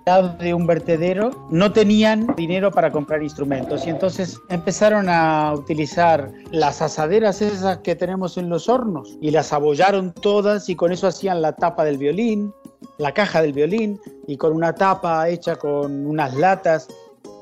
de 0.41 0.55
un 0.55 0.67
vertedero, 0.67 1.31
no 1.51 1.73
tenían 1.73 2.35
dinero 2.37 2.71
para 2.71 2.91
comprar 2.91 3.23
instrumentos 3.23 3.87
y 3.87 3.91
entonces 3.91 4.41
empezaron 4.49 5.09
a 5.11 5.53
utilizar 5.55 6.31
las 6.51 6.81
asaderas 6.81 7.43
esas 7.43 7.79
que 7.79 7.95
tenemos 7.95 8.39
en 8.39 8.49
los 8.49 8.69
hornos 8.69 9.19
y 9.21 9.31
las 9.31 9.53
abollaron 9.53 10.15
todas 10.15 10.71
y 10.71 10.75
con 10.75 10.91
eso 10.91 11.07
hacían 11.07 11.43
la 11.43 11.53
tapa 11.53 11.85
del 11.85 11.99
violín, 11.99 12.55
la 12.99 13.13
caja 13.13 13.43
del 13.43 13.53
violín 13.53 14.01
y 14.27 14.37
con 14.37 14.53
una 14.53 14.75
tapa 14.75 15.29
hecha 15.29 15.57
con 15.57 16.07
unas 16.07 16.35
latas. 16.35 16.89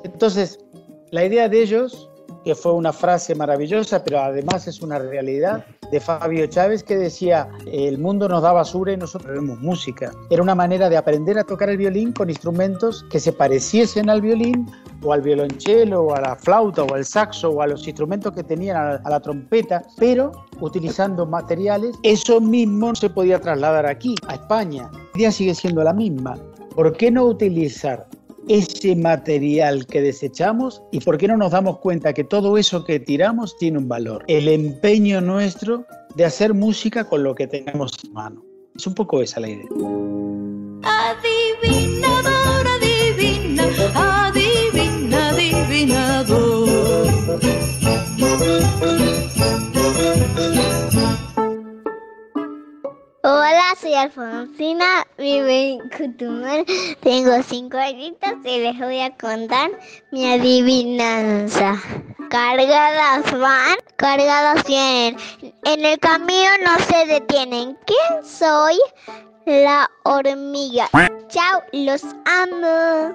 Entonces, 0.04 0.58
la 1.10 1.24
idea 1.24 1.48
de 1.48 1.62
ellos, 1.62 2.10
que 2.44 2.54
fue 2.54 2.72
una 2.72 2.92
frase 2.92 3.34
maravillosa, 3.34 4.04
pero 4.04 4.20
además 4.20 4.66
es 4.66 4.80
una 4.80 4.98
realidad, 4.98 5.64
de 5.90 6.00
Fabio 6.00 6.46
Chávez 6.46 6.82
que 6.82 6.96
decía, 6.96 7.48
el 7.66 7.98
mundo 7.98 8.28
nos 8.28 8.42
da 8.42 8.52
basura 8.52 8.92
y 8.92 8.96
nosotros 8.96 9.34
vemos 9.34 9.58
música. 9.60 10.12
Era 10.30 10.42
una 10.42 10.54
manera 10.54 10.88
de 10.88 10.96
aprender 10.96 11.38
a 11.38 11.44
tocar 11.44 11.70
el 11.70 11.78
violín 11.78 12.12
con 12.12 12.28
instrumentos 12.28 13.04
que 13.10 13.20
se 13.20 13.32
pareciesen 13.32 14.10
al 14.10 14.20
violín 14.20 14.70
o 15.02 15.12
al 15.12 15.22
violonchelo 15.22 16.02
o 16.02 16.14
a 16.14 16.20
la 16.20 16.36
flauta 16.36 16.82
o 16.82 16.94
al 16.94 17.04
saxo 17.04 17.50
o 17.50 17.62
a 17.62 17.66
los 17.66 17.86
instrumentos 17.86 18.32
que 18.32 18.42
tenían 18.42 18.76
a 18.76 19.08
la, 19.08 19.20
trompeta, 19.20 19.82
pero 19.98 20.32
utilizando 20.60 21.26
materiales, 21.26 21.96
eso 22.02 22.40
mismo 22.40 22.94
se 22.94 23.10
podía 23.10 23.40
trasladar 23.40 23.86
aquí, 23.86 24.14
a 24.28 24.34
España. 24.34 24.90
La 25.14 25.20
idea 25.20 25.32
sigue 25.32 25.54
siendo 25.54 25.82
la 25.82 25.92
misma. 25.92 26.36
¿Por 26.74 26.92
qué 26.92 27.10
no 27.10 27.24
utilizar 27.24 28.06
ese 28.48 28.96
material 28.96 29.86
que 29.86 30.00
desechamos 30.00 30.82
y 30.90 31.00
por 31.00 31.18
qué 31.18 31.28
no 31.28 31.36
nos 31.36 31.52
damos 31.52 31.78
cuenta 31.78 32.12
que 32.12 32.24
todo 32.24 32.58
eso 32.58 32.84
que 32.84 32.98
tiramos 32.98 33.56
tiene 33.58 33.78
un 33.78 33.88
valor. 33.88 34.24
El 34.26 34.48
empeño 34.48 35.20
nuestro 35.20 35.84
de 36.16 36.24
hacer 36.24 36.54
música 36.54 37.04
con 37.04 37.22
lo 37.22 37.34
que 37.34 37.46
tenemos 37.46 37.92
en 38.04 38.12
mano. 38.12 38.44
Es 38.74 38.86
un 38.86 38.94
poco 38.94 39.22
esa 39.22 39.40
la 39.40 39.48
idea. 39.48 39.66
Adivinador, 40.82 41.97
Hola, 53.24 53.74
soy 53.80 53.94
Alfonsina, 53.94 55.04
vivo 55.18 55.48
en 55.48 55.88
Cutumar, 55.90 56.64
tengo 57.00 57.42
cinco 57.42 57.76
añitos 57.76 58.30
y 58.44 58.60
les 58.60 58.78
voy 58.78 59.00
a 59.00 59.10
contar 59.16 59.72
mi 60.12 60.24
adivinanza. 60.24 61.82
Cargadas 62.30 63.36
van, 63.36 63.76
cargadas 63.96 64.64
vienen, 64.64 65.16
en 65.64 65.84
el 65.84 65.98
camino 65.98 66.48
no 66.64 66.78
se 66.84 67.06
detienen. 67.06 67.76
¿Quién 67.86 68.24
soy? 68.24 68.78
La 69.46 69.90
hormiga. 70.04 70.88
Chao, 71.28 71.64
los 71.72 72.04
amo. 72.24 73.14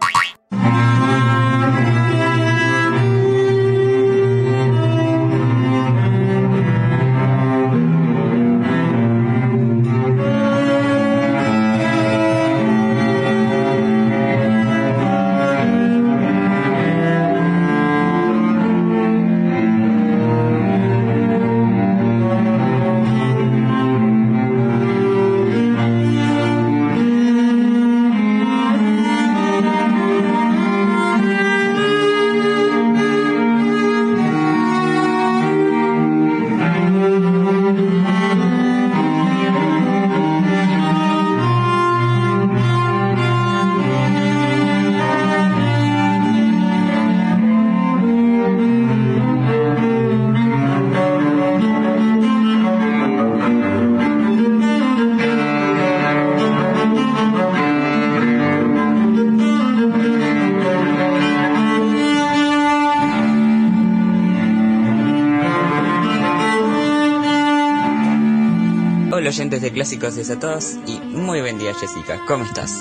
Clásicos 69.84 70.16
Desatados 70.16 70.78
y 70.88 70.98
muy 71.02 71.42
buen 71.42 71.60
día 71.60 71.74
Jessica, 71.74 72.24
¿cómo 72.26 72.46
estás? 72.46 72.74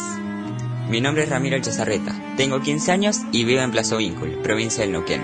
Mi 0.88 1.00
nombre 1.00 1.24
es 1.24 1.30
Ramiro 1.30 1.58
Chazarreta, 1.58 2.14
tengo 2.36 2.60
15 2.60 2.92
años 2.92 3.18
y 3.32 3.42
vivo 3.42 3.60
en 3.60 3.72
Plazo 3.72 3.96
Víncul, 3.96 4.38
provincia 4.40 4.84
del 4.84 4.92
Neuquén. 4.92 5.20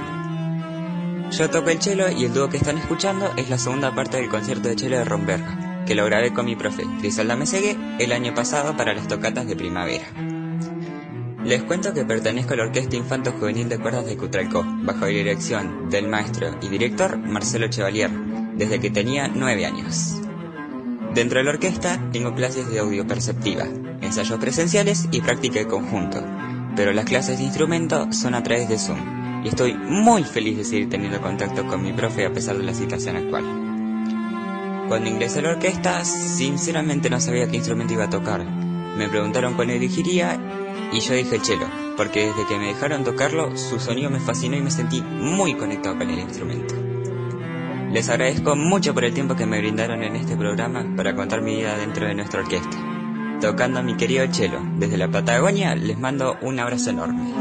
Yo 1.31 1.49
toco 1.49 1.71
el 1.71 1.81
cello 1.81 2.09
y 2.09 2.25
el 2.25 2.35
dúo 2.35 2.49
que 2.49 2.57
están 2.57 2.79
escuchando 2.79 3.33
es 3.37 3.49
la 3.49 3.59
segunda 3.59 3.95
parte 3.95 4.17
del 4.17 4.29
concierto 4.29 4.69
de 4.69 4.77
cello 4.77 4.99
de 4.99 5.05
Romberga, 5.05 5.85
que 5.87 5.95
lo 5.95 6.05
grabé 6.05 6.33
con 6.33 6.47
mi 6.47 6.57
profe 6.57 6.83
Griselda 6.99 7.37
Mesegue 7.37 7.79
el 8.01 8.11
año 8.11 8.35
pasado 8.35 8.77
para 8.77 8.93
las 8.93 9.07
tocatas 9.07 9.47
de 9.47 9.55
primavera. 9.55 10.07
Les 11.45 11.63
cuento 11.63 11.95
que 11.95 12.05
pertenezco 12.05 12.55
a 12.55 12.57
la 12.57 12.65
Orquesta 12.65 12.97
Infanto 12.97 13.31
Juvenil 13.31 13.69
de 13.69 13.79
Cuerdas 13.79 14.05
de 14.05 14.17
Cutralcó, 14.17 14.65
bajo 14.83 15.03
la 15.03 15.13
dirección 15.13 15.89
del 15.91 16.09
maestro 16.09 16.59
y 16.61 16.71
director 16.71 17.17
Marcelo 17.19 17.69
Chevalier, 17.69 18.11
desde 18.57 18.81
que 18.81 18.91
tenía 18.91 19.29
9 19.29 19.65
años. 19.65 20.23
Dentro 21.15 21.39
de 21.39 21.45
la 21.45 21.51
orquesta 21.51 22.01
tengo 22.13 22.35
clases 22.35 22.71
de 22.71 22.79
audio 22.79 23.07
perceptiva, 23.07 23.65
ensayos 24.01 24.39
presenciales 24.39 25.09
y 25.11 25.21
práctica 25.21 25.59
de 25.59 25.67
conjunto, 25.67 26.23
pero 26.77 26.93
las 26.93 27.07
clases 27.07 27.39
de 27.39 27.45
instrumento 27.45 28.13
son 28.13 28.35
a 28.35 28.43
través 28.43 28.69
de 28.69 28.79
Zoom 28.79 29.45
y 29.45 29.49
estoy 29.49 29.75
muy 29.75 30.25
feliz 30.25 30.57
de 30.59 30.65
seguir 30.65 30.89
teniendo 30.89 31.21
contacto 31.21 31.67
con 31.67 31.83
mi 31.83 31.93
profe 31.93 32.27
a 32.27 32.33
pesar 32.33 32.59
de 32.59 32.65
la 32.65 32.75
situación 32.75 33.17
actual. 33.17 33.45
Cuando 34.89 35.11
ingresé 35.11 35.41
a 35.41 35.43
la 35.43 35.51
orquesta, 35.51 36.05
sinceramente 36.05 37.11
no 37.11 37.21
sabía 37.21 37.49
qué 37.49 37.57
instrumento 37.57 37.95
iba 37.95 38.05
a 38.05 38.11
tocar. 38.11 38.45
Me 38.45 39.09
preguntaron 39.09 39.55
cuál 39.55 39.71
elegiría 39.71 40.39
y 40.93 41.01
yo 41.01 41.15
dije 41.15 41.37
el 41.37 41.45
cello, 41.45 41.69
porque 41.97 42.27
desde 42.27 42.47
que 42.47 42.59
me 42.59 42.69
dejaron 42.69 43.05
tocarlo, 43.05 43.57
su 43.57 43.79
sonido 43.79 44.11
me 44.11 44.21
fascinó 44.21 44.57
y 44.57 44.63
me 44.63 44.71
sentí 44.71 45.03
muy 45.03 45.55
conectado 45.55 45.99
con 45.99 46.09
el 46.09 46.19
instrumento. 46.19 46.88
Les 47.93 48.09
agradezco 48.11 48.55
mucho 48.55 48.93
por 48.93 49.05
el 49.05 49.15
tiempo 49.15 49.35
que 49.35 49.47
me 49.47 49.59
brindaron 49.59 50.03
en 50.03 50.15
este 50.15 50.37
programa 50.37 50.85
para 50.97 51.15
contar 51.15 51.41
mi 51.41 51.57
vida 51.57 51.77
dentro 51.79 52.07
de 52.07 52.15
nuestra 52.15 52.41
orquesta. 52.41 52.77
Tocando 53.41 53.81
a 53.81 53.83
mi 53.83 53.97
querido 53.97 54.27
Chelo, 54.27 54.61
desde 54.77 54.99
la 54.99 55.09
Patagonia 55.09 55.75
les 55.75 55.99
mando 55.99 56.37
un 56.43 56.61
abrazo 56.61 56.91
enorme. 56.91 57.33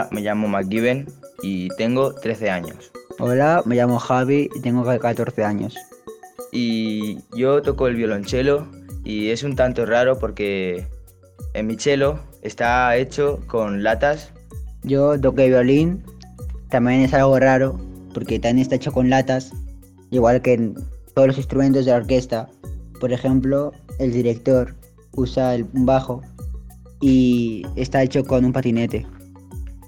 Hola, 0.00 0.08
me 0.12 0.22
llamo 0.22 0.48
McGiven 0.48 1.06
y 1.42 1.68
tengo 1.76 2.14
13 2.14 2.48
años. 2.48 2.90
Hola, 3.18 3.62
me 3.66 3.76
llamo 3.76 3.98
Javi 3.98 4.48
y 4.54 4.60
tengo 4.62 4.82
14 4.82 5.44
años. 5.44 5.76
Y 6.52 7.18
yo 7.36 7.60
toco 7.60 7.86
el 7.86 7.96
violonchelo 7.96 8.66
y 9.04 9.28
es 9.28 9.42
un 9.42 9.56
tanto 9.56 9.84
raro 9.84 10.18
porque 10.18 10.86
en 11.52 11.66
mi 11.66 11.76
chelo 11.76 12.18
está 12.40 12.96
hecho 12.96 13.40
con 13.46 13.82
latas. 13.82 14.32
Yo 14.84 15.12
el 15.12 15.20
violín, 15.20 16.02
también 16.70 17.02
es 17.02 17.12
algo 17.12 17.38
raro 17.38 17.78
porque 18.14 18.38
también 18.38 18.62
está 18.62 18.76
hecho 18.76 18.92
con 18.92 19.10
latas, 19.10 19.52
igual 20.10 20.40
que 20.40 20.54
en 20.54 20.74
todos 21.14 21.28
los 21.28 21.36
instrumentos 21.36 21.84
de 21.84 21.90
la 21.90 21.98
orquesta. 21.98 22.48
Por 23.00 23.12
ejemplo, 23.12 23.72
el 23.98 24.12
director 24.12 24.74
usa 25.12 25.56
el 25.56 25.64
bajo 25.64 26.22
y 27.02 27.66
está 27.76 28.02
hecho 28.02 28.24
con 28.24 28.46
un 28.46 28.54
patinete. 28.54 29.06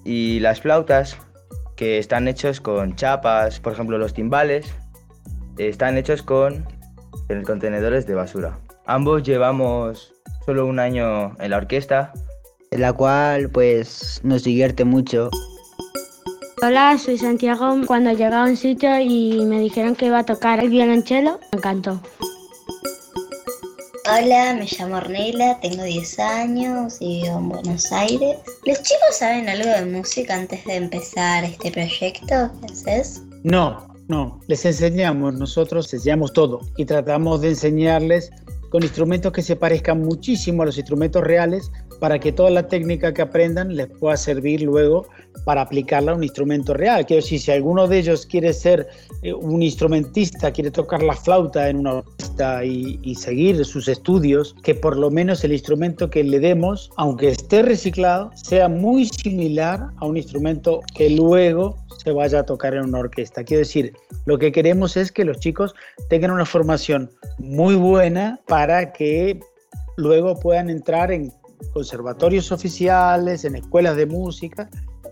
Y 0.04 0.40
las 0.40 0.60
flautas, 0.60 1.16
que 1.76 1.98
están 1.98 2.28
hechos 2.28 2.60
con 2.60 2.96
chapas, 2.96 3.60
por 3.60 3.72
ejemplo 3.72 3.98
los 3.98 4.14
timbales, 4.14 4.66
están 5.58 5.96
hechos 5.96 6.22
con 6.22 6.66
contenedores 7.46 8.06
de 8.06 8.14
basura. 8.14 8.58
Ambos 8.86 9.22
llevamos 9.22 10.12
solo 10.44 10.66
un 10.66 10.78
año 10.78 11.34
en 11.40 11.50
la 11.50 11.56
orquesta. 11.56 12.12
En 12.70 12.80
la 12.80 12.92
cual 12.92 13.50
pues 13.50 14.20
nos 14.22 14.44
divierte 14.44 14.84
mucho. 14.84 15.30
Hola, 16.62 16.96
soy 16.96 17.18
Santiago. 17.18 17.74
Cuando 17.86 18.12
llegué 18.12 18.34
a 18.34 18.44
un 18.44 18.56
sitio 18.56 18.98
y 19.00 19.44
me 19.44 19.60
dijeron 19.60 19.94
que 19.94 20.06
iba 20.06 20.20
a 20.20 20.24
tocar 20.24 20.60
el 20.60 20.70
violonchelo, 20.70 21.40
me 21.52 21.58
encantó. 21.58 22.00
Hola, 24.04 24.54
me 24.54 24.66
llamo 24.66 24.96
Ornella, 24.96 25.60
tengo 25.60 25.84
10 25.84 26.18
años 26.18 26.96
y 26.98 27.22
vivo 27.22 27.38
en 27.38 27.48
Buenos 27.50 27.92
Aires. 27.92 28.36
¿Los 28.66 28.82
chicos 28.82 29.16
saben 29.16 29.48
algo 29.48 29.70
de 29.70 29.84
música 29.86 30.34
antes 30.34 30.64
de 30.64 30.74
empezar 30.74 31.44
este 31.44 31.70
proyecto? 31.70 32.50
No, 33.44 33.94
no, 34.08 34.40
les 34.48 34.64
enseñamos, 34.64 35.34
nosotros 35.34 35.94
enseñamos 35.94 36.32
todo 36.32 36.62
y 36.76 36.84
tratamos 36.84 37.42
de 37.42 37.50
enseñarles 37.50 38.32
con 38.70 38.82
instrumentos 38.82 39.30
que 39.32 39.42
se 39.42 39.54
parezcan 39.54 40.02
muchísimo 40.02 40.64
a 40.64 40.66
los 40.66 40.78
instrumentos 40.78 41.22
reales 41.22 41.70
para 42.02 42.18
que 42.18 42.32
toda 42.32 42.50
la 42.50 42.66
técnica 42.66 43.14
que 43.14 43.22
aprendan 43.22 43.76
les 43.76 43.86
pueda 43.86 44.16
servir 44.16 44.60
luego 44.62 45.06
para 45.44 45.60
aplicarla 45.60 46.10
a 46.10 46.14
un 46.16 46.24
instrumento 46.24 46.74
real. 46.74 47.06
Quiero 47.06 47.22
decir, 47.22 47.38
si 47.38 47.52
alguno 47.52 47.86
de 47.86 47.98
ellos 47.98 48.26
quiere 48.26 48.52
ser 48.52 48.88
eh, 49.22 49.32
un 49.32 49.62
instrumentista, 49.62 50.50
quiere 50.50 50.72
tocar 50.72 51.00
la 51.00 51.14
flauta 51.14 51.68
en 51.68 51.76
una 51.76 51.94
orquesta 51.94 52.64
y, 52.64 52.98
y 53.04 53.14
seguir 53.14 53.64
sus 53.64 53.86
estudios, 53.86 54.56
que 54.64 54.74
por 54.74 54.96
lo 54.96 55.12
menos 55.12 55.44
el 55.44 55.52
instrumento 55.52 56.10
que 56.10 56.24
le 56.24 56.40
demos, 56.40 56.90
aunque 56.96 57.28
esté 57.28 57.62
reciclado, 57.62 58.32
sea 58.34 58.68
muy 58.68 59.06
similar 59.06 59.86
a 59.98 60.04
un 60.04 60.16
instrumento 60.16 60.80
que 60.96 61.08
luego 61.08 61.76
se 62.02 62.10
vaya 62.10 62.40
a 62.40 62.42
tocar 62.42 62.74
en 62.74 62.86
una 62.86 62.98
orquesta. 62.98 63.44
Quiero 63.44 63.60
decir, 63.60 63.92
lo 64.26 64.40
que 64.40 64.50
queremos 64.50 64.96
es 64.96 65.12
que 65.12 65.24
los 65.24 65.38
chicos 65.38 65.72
tengan 66.08 66.32
una 66.32 66.46
formación 66.46 67.12
muy 67.38 67.76
buena 67.76 68.40
para 68.48 68.92
que 68.92 69.38
luego 69.96 70.40
puedan 70.40 70.68
entrar 70.68 71.12
en 71.12 71.32
conservatorios 71.72 72.52
oficiales, 72.52 73.44
en 73.44 73.56
escuelas 73.56 73.96
de 73.96 74.06
música. 74.06 74.68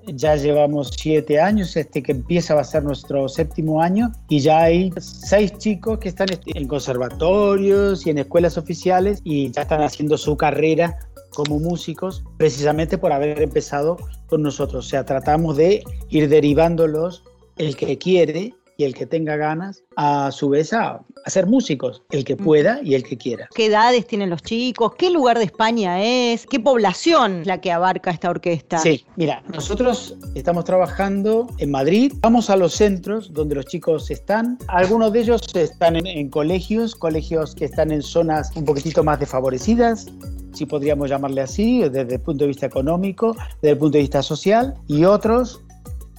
Ya 0.06 0.34
llevamos 0.34 0.92
siete 0.96 1.40
años, 1.40 1.76
este 1.76 2.02
que 2.02 2.12
empieza 2.12 2.54
va 2.54 2.62
a 2.62 2.64
ser 2.64 2.82
nuestro 2.82 3.28
séptimo 3.28 3.82
año, 3.82 4.10
y 4.28 4.40
ya 4.40 4.62
hay 4.62 4.90
seis 4.98 5.56
chicos 5.58 5.98
que 5.98 6.08
están 6.08 6.28
en 6.46 6.66
conservatorios 6.66 8.06
y 8.06 8.10
en 8.10 8.18
escuelas 8.18 8.56
oficiales 8.56 9.20
y 9.24 9.50
ya 9.50 9.62
están 9.62 9.82
haciendo 9.82 10.16
su 10.16 10.36
carrera 10.36 10.98
como 11.34 11.58
músicos 11.60 12.24
precisamente 12.38 12.98
por 12.98 13.12
haber 13.12 13.40
empezado 13.42 13.98
con 14.26 14.42
nosotros. 14.42 14.86
O 14.86 14.88
sea, 14.88 15.04
tratamos 15.04 15.56
de 15.56 15.84
ir 16.08 16.28
derivándolos 16.28 17.22
el 17.56 17.76
que 17.76 17.98
quiere 17.98 18.54
y 18.80 18.84
el 18.84 18.94
que 18.94 19.04
tenga 19.04 19.36
ganas, 19.36 19.84
a 19.96 20.30
su 20.32 20.48
vez 20.48 20.72
a, 20.72 21.02
ser 21.26 21.46
músicos, 21.46 22.02
el 22.10 22.24
que 22.24 22.34
pueda 22.34 22.80
y 22.82 22.94
el 22.94 23.02
que 23.02 23.18
quiera. 23.18 23.46
¿Qué 23.54 23.66
edades 23.66 24.06
tienen 24.06 24.30
los 24.30 24.42
chicos? 24.42 24.94
¿Qué 24.96 25.10
lugar 25.10 25.36
de 25.36 25.44
España 25.44 26.02
es? 26.02 26.46
¿Qué 26.46 26.58
población 26.58 27.42
la 27.44 27.60
que 27.60 27.70
abarca 27.70 28.10
esta 28.10 28.30
orquesta? 28.30 28.78
Sí, 28.78 29.04
mira, 29.16 29.42
nosotros 29.52 30.16
estamos 30.34 30.64
trabajando 30.64 31.46
en 31.58 31.70
Madrid, 31.70 32.14
vamos 32.20 32.48
a 32.48 32.56
los 32.56 32.72
centros 32.72 33.34
donde 33.34 33.54
los 33.54 33.66
chicos 33.66 34.10
están, 34.10 34.56
algunos 34.68 35.12
de 35.12 35.20
ellos 35.20 35.42
están 35.54 35.96
en, 35.96 36.06
en 36.06 36.30
colegios, 36.30 36.94
colegios 36.94 37.54
que 37.54 37.66
están 37.66 37.92
en 37.92 38.00
zonas 38.00 38.50
un 38.56 38.64
poquitito 38.64 39.04
más 39.04 39.20
desfavorecidas, 39.20 40.06
si 40.54 40.64
podríamos 40.64 41.10
llamarle 41.10 41.42
así, 41.42 41.80
desde 41.80 42.14
el 42.14 42.20
punto 42.20 42.44
de 42.44 42.48
vista 42.48 42.64
económico, 42.64 43.36
desde 43.60 43.72
el 43.72 43.78
punto 43.78 43.98
de 43.98 44.02
vista 44.02 44.22
social, 44.22 44.74
y 44.88 45.04
otros 45.04 45.60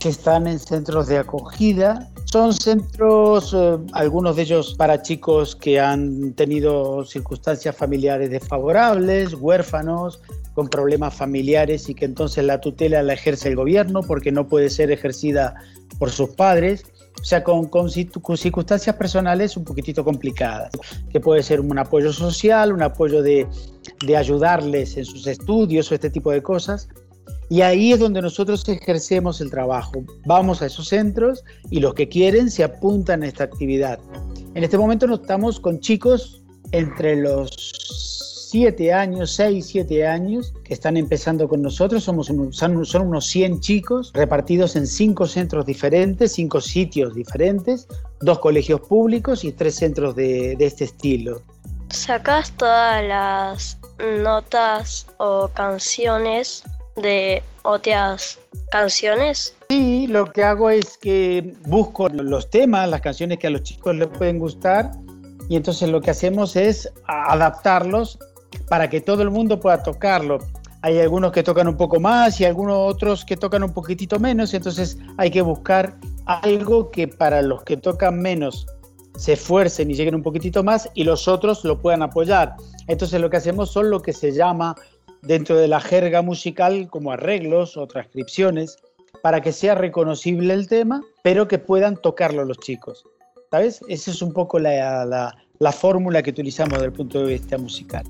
que 0.01 0.09
están 0.09 0.47
en 0.47 0.57
centros 0.57 1.07
de 1.07 1.19
acogida. 1.19 2.09
Son 2.25 2.53
centros, 2.53 3.53
eh, 3.53 3.77
algunos 3.93 4.35
de 4.35 4.41
ellos 4.41 4.73
para 4.75 5.03
chicos 5.03 5.55
que 5.55 5.79
han 5.79 6.33
tenido 6.33 7.05
circunstancias 7.05 7.75
familiares 7.75 8.31
desfavorables, 8.31 9.35
huérfanos, 9.35 10.19
con 10.55 10.69
problemas 10.69 11.13
familiares 11.13 11.87
y 11.87 11.93
que 11.93 12.05
entonces 12.05 12.43
la 12.43 12.59
tutela 12.59 13.03
la 13.03 13.13
ejerce 13.13 13.49
el 13.49 13.55
gobierno 13.55 14.01
porque 14.01 14.31
no 14.31 14.47
puede 14.47 14.71
ser 14.71 14.91
ejercida 14.91 15.53
por 15.99 16.09
sus 16.09 16.29
padres. 16.31 16.83
O 17.21 17.23
sea, 17.23 17.43
con, 17.43 17.67
con, 17.67 17.89
circunstancias 17.91 18.95
personales 18.95 19.55
un 19.55 19.65
poquitito 19.65 20.03
complicadas, 20.03 20.71
que 21.11 21.19
puede 21.19 21.43
ser 21.43 21.59
un 21.59 21.77
apoyo 21.77 22.11
social, 22.11 22.73
un 22.73 22.81
apoyo 22.81 23.21
de, 23.21 23.47
de 24.03 24.17
ayudarles 24.17 24.97
en 24.97 25.05
sus 25.05 25.27
estudios 25.27 25.91
o 25.91 25.95
este 25.95 26.09
tipo 26.09 26.31
de 26.31 26.41
cosas. 26.41 26.89
Y 27.51 27.63
ahí 27.63 27.91
es 27.91 27.99
donde 27.99 28.21
nosotros 28.21 28.65
ejercemos 28.69 29.41
el 29.41 29.51
trabajo. 29.51 30.05
Vamos 30.25 30.61
a 30.61 30.67
esos 30.67 30.87
centros 30.87 31.43
y 31.69 31.81
los 31.81 31.93
que 31.95 32.07
quieren 32.07 32.49
se 32.49 32.63
apuntan 32.63 33.23
a 33.23 33.27
esta 33.27 33.43
actividad. 33.43 33.99
En 34.55 34.63
este 34.63 34.77
momento 34.77 35.05
nos 35.05 35.19
estamos 35.19 35.59
con 35.59 35.81
chicos 35.81 36.41
entre 36.71 37.17
los 37.17 37.51
7 38.51 38.93
años, 38.93 39.33
6, 39.33 39.65
7 39.67 40.07
años, 40.07 40.53
que 40.63 40.73
están 40.73 40.95
empezando 40.95 41.49
con 41.49 41.61
nosotros. 41.61 42.05
Somos 42.05 42.27
son 42.53 43.07
unos 43.07 43.27
100 43.27 43.59
chicos 43.59 44.11
repartidos 44.13 44.77
en 44.77 44.87
5 44.87 45.27
centros 45.27 45.65
diferentes, 45.65 46.31
5 46.31 46.61
sitios 46.61 47.13
diferentes, 47.15 47.85
dos 48.21 48.39
colegios 48.39 48.79
públicos 48.79 49.43
y 49.43 49.51
tres 49.51 49.75
centros 49.75 50.15
de, 50.15 50.55
de 50.55 50.65
este 50.65 50.85
estilo. 50.85 51.41
¿Sacas 51.89 52.53
todas 52.53 53.03
las 53.05 53.77
notas 54.23 55.05
o 55.17 55.49
canciones 55.49 56.63
de 56.95 57.43
otras 57.63 58.39
canciones? 58.71 59.55
Sí, 59.69 60.07
lo 60.07 60.25
que 60.25 60.43
hago 60.43 60.69
es 60.69 60.97
que 60.97 61.53
busco 61.65 62.09
los 62.09 62.49
temas, 62.49 62.89
las 62.89 63.01
canciones 63.01 63.39
que 63.39 63.47
a 63.47 63.49
los 63.49 63.63
chicos 63.63 63.95
les 63.95 64.07
pueden 64.07 64.39
gustar 64.39 64.91
y 65.49 65.55
entonces 65.55 65.89
lo 65.89 66.01
que 66.01 66.11
hacemos 66.11 66.55
es 66.55 66.91
adaptarlos 67.07 68.17
para 68.69 68.89
que 68.89 69.01
todo 69.01 69.21
el 69.21 69.31
mundo 69.31 69.59
pueda 69.59 69.83
tocarlo. 69.83 70.39
Hay 70.81 70.99
algunos 70.99 71.31
que 71.31 71.43
tocan 71.43 71.67
un 71.67 71.77
poco 71.77 71.99
más 71.99 72.39
y 72.41 72.45
algunos 72.45 72.77
otros 72.77 73.23
que 73.23 73.37
tocan 73.37 73.63
un 73.63 73.73
poquitito 73.73 74.19
menos, 74.19 74.53
entonces 74.53 74.97
hay 75.17 75.29
que 75.29 75.41
buscar 75.41 75.95
algo 76.25 76.89
que 76.89 77.07
para 77.07 77.41
los 77.41 77.63
que 77.63 77.77
tocan 77.77 78.19
menos 78.19 78.65
se 79.17 79.33
esfuercen 79.33 79.91
y 79.91 79.93
lleguen 79.93 80.15
un 80.15 80.23
poquitito 80.23 80.63
más 80.63 80.89
y 80.93 81.03
los 81.03 81.27
otros 81.27 81.63
lo 81.63 81.79
puedan 81.79 82.01
apoyar. 82.01 82.55
Entonces 82.87 83.21
lo 83.21 83.29
que 83.29 83.37
hacemos 83.37 83.71
son 83.71 83.89
lo 83.89 84.01
que 84.01 84.13
se 84.13 84.31
llama 84.31 84.75
dentro 85.21 85.57
de 85.57 85.67
la 85.67 85.79
jerga 85.79 86.21
musical 86.21 86.89
como 86.89 87.11
arreglos 87.11 87.77
o 87.77 87.87
transcripciones 87.87 88.77
para 89.21 89.41
que 89.41 89.51
sea 89.51 89.75
reconocible 89.75 90.53
el 90.53 90.67
tema, 90.67 91.01
pero 91.23 91.47
que 91.47 91.59
puedan 91.59 91.97
tocarlo 91.97 92.45
los 92.45 92.57
chicos. 92.59 93.03
¿Sabes? 93.51 93.81
Esa 93.87 94.11
es 94.11 94.21
un 94.21 94.33
poco 94.33 94.59
la, 94.59 95.05
la, 95.05 95.35
la 95.59 95.71
fórmula 95.71 96.23
que 96.23 96.31
utilizamos 96.31 96.73
desde 96.73 96.85
el 96.85 96.93
punto 96.93 97.19
de 97.19 97.33
vista 97.33 97.57
musical. 97.57 98.03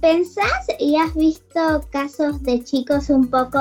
¿Pensás 0.00 0.66
y 0.78 0.96
has 0.96 1.14
visto 1.14 1.84
casos 1.90 2.42
de 2.42 2.62
chicos 2.62 3.10
un 3.10 3.28
poco 3.28 3.58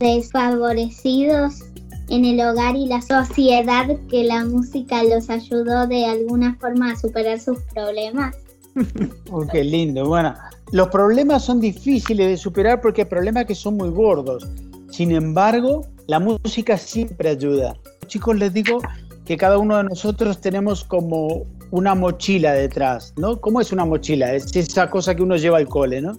desfavorecidos 0.00 1.60
en 2.08 2.24
el 2.24 2.40
hogar 2.40 2.76
y 2.76 2.86
la 2.86 3.02
sociedad 3.02 3.86
que 4.08 4.24
la 4.24 4.44
música 4.44 5.02
los 5.04 5.28
ayudó 5.30 5.86
de 5.86 6.06
alguna 6.06 6.56
forma 6.60 6.92
a 6.92 6.96
superar 6.96 7.38
sus 7.40 7.58
problemas? 7.74 8.34
oh, 9.30 9.46
qué 9.46 9.64
lindo. 9.64 10.06
Bueno, 10.06 10.34
los 10.72 10.88
problemas 10.88 11.44
son 11.44 11.60
difíciles 11.60 12.28
de 12.28 12.36
superar 12.36 12.80
porque 12.80 13.02
hay 13.02 13.08
problemas 13.08 13.46
que 13.46 13.54
son 13.54 13.76
muy 13.76 13.90
gordos. 13.90 14.46
Sin 14.90 15.12
embargo, 15.12 15.86
la 16.06 16.20
música 16.20 16.76
siempre 16.76 17.30
ayuda. 17.30 17.76
Chicos, 18.06 18.36
les 18.36 18.52
digo 18.52 18.78
que 19.24 19.36
cada 19.36 19.58
uno 19.58 19.76
de 19.78 19.84
nosotros 19.84 20.40
tenemos 20.40 20.84
como 20.84 21.46
una 21.70 21.94
mochila 21.94 22.52
detrás, 22.52 23.12
¿no? 23.16 23.40
¿Cómo 23.40 23.60
es 23.60 23.72
una 23.72 23.84
mochila? 23.84 24.32
Es 24.34 24.54
esa 24.54 24.88
cosa 24.88 25.14
que 25.14 25.22
uno 25.22 25.36
lleva 25.36 25.58
al 25.58 25.66
cole, 25.66 26.00
¿no? 26.00 26.12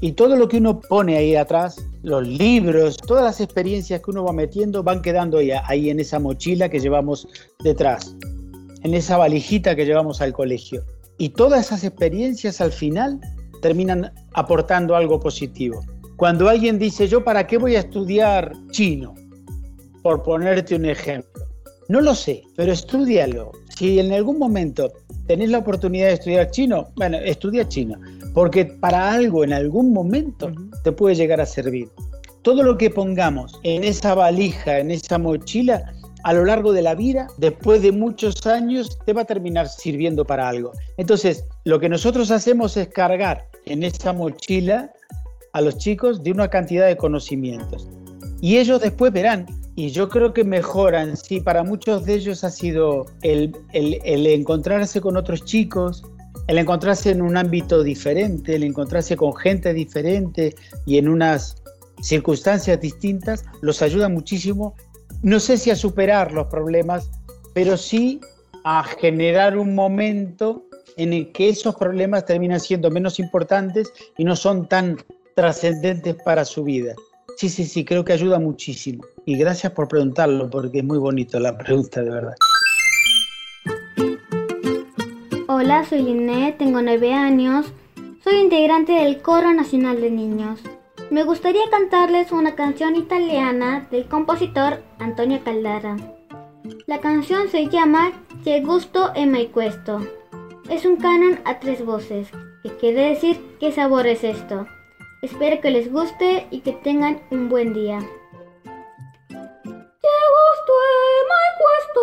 Y 0.00 0.12
todo 0.12 0.36
lo 0.36 0.48
que 0.48 0.58
uno 0.58 0.80
pone 0.80 1.16
ahí 1.16 1.36
atrás, 1.36 1.76
los 2.02 2.26
libros, 2.26 2.96
todas 2.96 3.24
las 3.24 3.40
experiencias 3.40 4.00
que 4.00 4.10
uno 4.10 4.24
va 4.24 4.32
metiendo 4.32 4.82
van 4.82 5.02
quedando 5.02 5.38
ahí, 5.38 5.50
ahí 5.50 5.90
en 5.90 6.00
esa 6.00 6.18
mochila 6.18 6.68
que 6.68 6.80
llevamos 6.80 7.28
detrás, 7.62 8.16
en 8.82 8.94
esa 8.94 9.16
valijita 9.18 9.76
que 9.76 9.84
llevamos 9.84 10.20
al 10.20 10.32
colegio. 10.32 10.82
Y 11.18 11.30
todas 11.30 11.66
esas 11.66 11.84
experiencias 11.84 12.60
al 12.60 12.72
final 12.72 13.20
terminan 13.62 14.12
aportando 14.34 14.96
algo 14.96 15.20
positivo. 15.20 15.80
Cuando 16.16 16.48
alguien 16.48 16.78
dice, 16.78 17.08
yo 17.08 17.24
para 17.24 17.46
qué 17.46 17.58
voy 17.58 17.76
a 17.76 17.80
estudiar 17.80 18.52
chino, 18.70 19.14
por 20.02 20.22
ponerte 20.22 20.76
un 20.76 20.84
ejemplo. 20.84 21.44
No 21.88 22.00
lo 22.00 22.14
sé, 22.14 22.42
pero 22.56 22.72
estudialo. 22.72 23.52
Si 23.76 23.98
en 23.98 24.12
algún 24.12 24.38
momento 24.38 24.92
tenés 25.26 25.50
la 25.50 25.58
oportunidad 25.58 26.08
de 26.08 26.14
estudiar 26.14 26.50
chino, 26.50 26.88
bueno, 26.96 27.18
estudia 27.18 27.68
chino, 27.68 27.98
porque 28.32 28.66
para 28.66 29.12
algo 29.12 29.44
en 29.44 29.52
algún 29.52 29.92
momento 29.92 30.52
te 30.82 30.92
puede 30.92 31.14
llegar 31.14 31.40
a 31.40 31.46
servir. 31.46 31.88
Todo 32.42 32.62
lo 32.62 32.76
que 32.76 32.90
pongamos 32.90 33.58
en 33.62 33.84
esa 33.84 34.14
valija, 34.14 34.78
en 34.78 34.90
esa 34.90 35.18
mochila, 35.18 35.94
a 36.24 36.32
lo 36.32 36.44
largo 36.44 36.72
de 36.72 36.80
la 36.82 36.94
vida, 36.94 37.28
después 37.36 37.82
de 37.82 37.92
muchos 37.92 38.46
años, 38.46 38.98
te 39.04 39.12
va 39.12 39.22
a 39.22 39.26
terminar 39.26 39.68
sirviendo 39.68 40.24
para 40.24 40.48
algo. 40.48 40.72
Entonces, 40.96 41.44
lo 41.64 41.78
que 41.78 41.90
nosotros 41.90 42.30
hacemos 42.30 42.76
es 42.78 42.88
cargar 42.88 43.46
en 43.66 43.84
esa 43.84 44.14
mochila 44.14 44.90
a 45.52 45.60
los 45.60 45.76
chicos 45.76 46.24
de 46.24 46.32
una 46.32 46.48
cantidad 46.48 46.86
de 46.86 46.96
conocimientos. 46.96 47.86
Y 48.40 48.56
ellos 48.56 48.80
después 48.80 49.12
verán, 49.12 49.46
y 49.76 49.90
yo 49.90 50.08
creo 50.08 50.32
que 50.32 50.44
mejoran, 50.44 51.14
sí, 51.16 51.40
para 51.40 51.62
muchos 51.62 52.06
de 52.06 52.14
ellos 52.14 52.42
ha 52.42 52.50
sido 52.50 53.04
el, 53.20 53.54
el, 53.72 54.26
encontrarse 54.26 55.02
con 55.02 55.18
otros 55.18 55.44
chicos, 55.44 56.04
el 56.48 56.56
encontrarse 56.56 57.10
en 57.10 57.20
un 57.20 57.36
ámbito 57.36 57.82
diferente, 57.82 58.54
el 58.54 58.64
encontrarse 58.64 59.14
con 59.14 59.34
gente 59.36 59.74
diferente 59.74 60.54
y 60.86 60.96
en 60.96 61.08
unas 61.08 61.62
circunstancias 62.00 62.80
distintas, 62.80 63.44
los 63.60 63.82
ayuda 63.82 64.08
muchísimo, 64.08 64.74
no 65.24 65.40
sé 65.40 65.56
si 65.56 65.70
a 65.70 65.76
superar 65.76 66.32
los 66.32 66.48
problemas, 66.48 67.10
pero 67.54 67.78
sí 67.78 68.20
a 68.62 68.84
generar 68.84 69.56
un 69.56 69.74
momento 69.74 70.66
en 70.98 71.14
el 71.14 71.32
que 71.32 71.48
esos 71.48 71.74
problemas 71.76 72.26
terminan 72.26 72.60
siendo 72.60 72.90
menos 72.90 73.18
importantes 73.18 73.90
y 74.18 74.24
no 74.24 74.36
son 74.36 74.68
tan 74.68 74.98
trascendentes 75.34 76.16
para 76.26 76.44
su 76.44 76.62
vida. 76.62 76.94
Sí, 77.38 77.48
sí, 77.48 77.64
sí, 77.64 77.86
creo 77.86 78.04
que 78.04 78.12
ayuda 78.12 78.38
muchísimo. 78.38 79.02
Y 79.24 79.38
gracias 79.38 79.72
por 79.72 79.88
preguntarlo, 79.88 80.50
porque 80.50 80.80
es 80.80 80.84
muy 80.84 80.98
bonito 80.98 81.40
la 81.40 81.56
pregunta, 81.56 82.02
de 82.02 82.10
verdad. 82.10 82.34
Hola, 85.48 85.86
soy 85.88 86.02
Linet, 86.02 86.58
tengo 86.58 86.82
nueve 86.82 87.14
años. 87.14 87.64
Soy 88.22 88.34
integrante 88.34 88.92
del 88.92 89.22
Coro 89.22 89.54
Nacional 89.54 90.02
de 90.02 90.10
Niños. 90.10 90.60
Me 91.10 91.24
gustaría 91.24 91.68
cantarles 91.70 92.32
una 92.32 92.54
canción 92.54 92.96
italiana 92.96 93.86
del 93.90 94.08
compositor 94.08 94.82
Antonio 94.98 95.40
Caldara. 95.44 95.96
La 96.86 97.00
canción 97.00 97.48
se 97.48 97.68
llama 97.68 98.12
Che 98.42 98.62
gusto 98.62 99.12
e 99.14 99.26
mai 99.26 99.48
questo. 99.48 100.00
Es 100.68 100.84
un 100.84 100.96
canon 100.96 101.40
a 101.44 101.60
tres 101.60 101.84
voces, 101.84 102.28
que 102.62 102.70
quiere 102.78 103.10
decir 103.10 103.38
qué 103.60 103.70
sabor 103.70 104.06
es 104.06 104.24
esto. 104.24 104.66
Espero 105.22 105.60
que 105.60 105.70
les 105.70 105.92
guste 105.92 106.46
y 106.50 106.60
que 106.60 106.72
tengan 106.72 107.20
un 107.30 107.48
buen 107.48 107.74
día. 107.74 107.98
Che 107.98 110.16
gusto 110.36 110.72
e 110.90 110.92
mai 111.30 111.50
questo, 111.62 112.00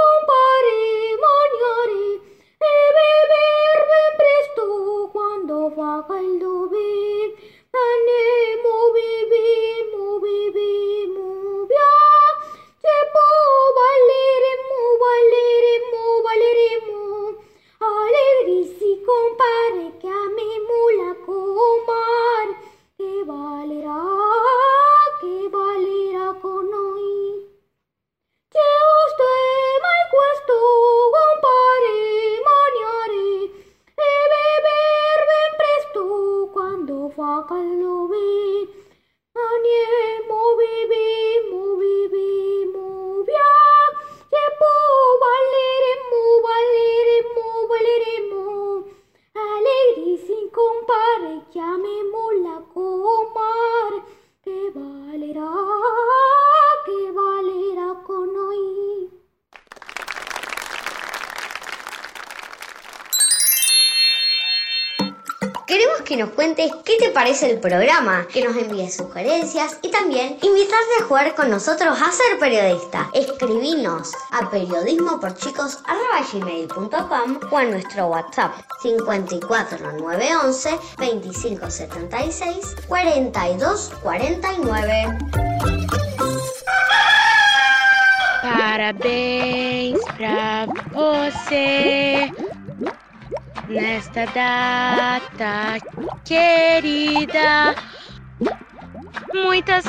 compare 0.00 0.78
e 2.60 2.62
beber 2.98 3.78
ben 3.90 4.12
presto 4.20 4.62
quando 5.12 5.54
fa 5.76 5.92
caldo 6.06 6.52
ben. 7.74 8.04
Andiamo, 8.04 8.92
viviamo, 8.92 10.18
viviamo 10.20 10.64
qué 66.84 66.98
te 66.98 67.08
parece 67.10 67.50
el 67.50 67.58
programa, 67.58 68.26
que 68.30 68.44
nos 68.44 68.54
envíes 68.56 68.94
sugerencias 68.96 69.78
y 69.80 69.90
también 69.90 70.36
invitarte 70.42 71.00
a 71.00 71.04
jugar 71.04 71.34
con 71.34 71.48
nosotros 71.48 71.98
a 72.00 72.12
ser 72.12 72.38
periodista. 72.38 73.08
Escribinos 73.14 74.12
a 74.30 74.50
periodismoporchicos.com 74.50 77.40
o 77.50 77.56
a 77.56 77.64
nuestro 77.64 78.08
WhatsApp 78.08 78.52
54911 78.82 80.78
2576 80.98 82.76
4249. 82.88 85.18
Parabéns 88.42 89.98
pra 90.16 90.66
você 90.92 92.30
nesta 93.68 94.26
data 94.26 95.78
querida. 96.24 97.74
Muitas 99.32 99.84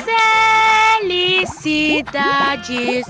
felicidades, 1.00 3.04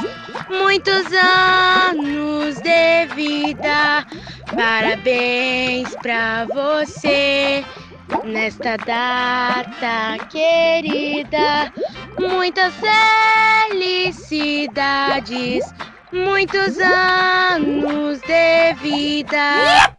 muitos 0.49 1.13
anos 1.13 2.57
de 2.61 3.07
vida. 3.15 4.07
Parabéns 4.55 5.95
pra 5.97 6.47
você 6.47 7.63
nesta 8.25 8.77
data 8.77 10.19
querida. 10.31 11.73
Muitas 12.19 12.73
felicidades, 13.71 15.65
muitos 16.13 16.79
anos 16.79 18.21
de 18.21 18.75
vida. 18.75 19.96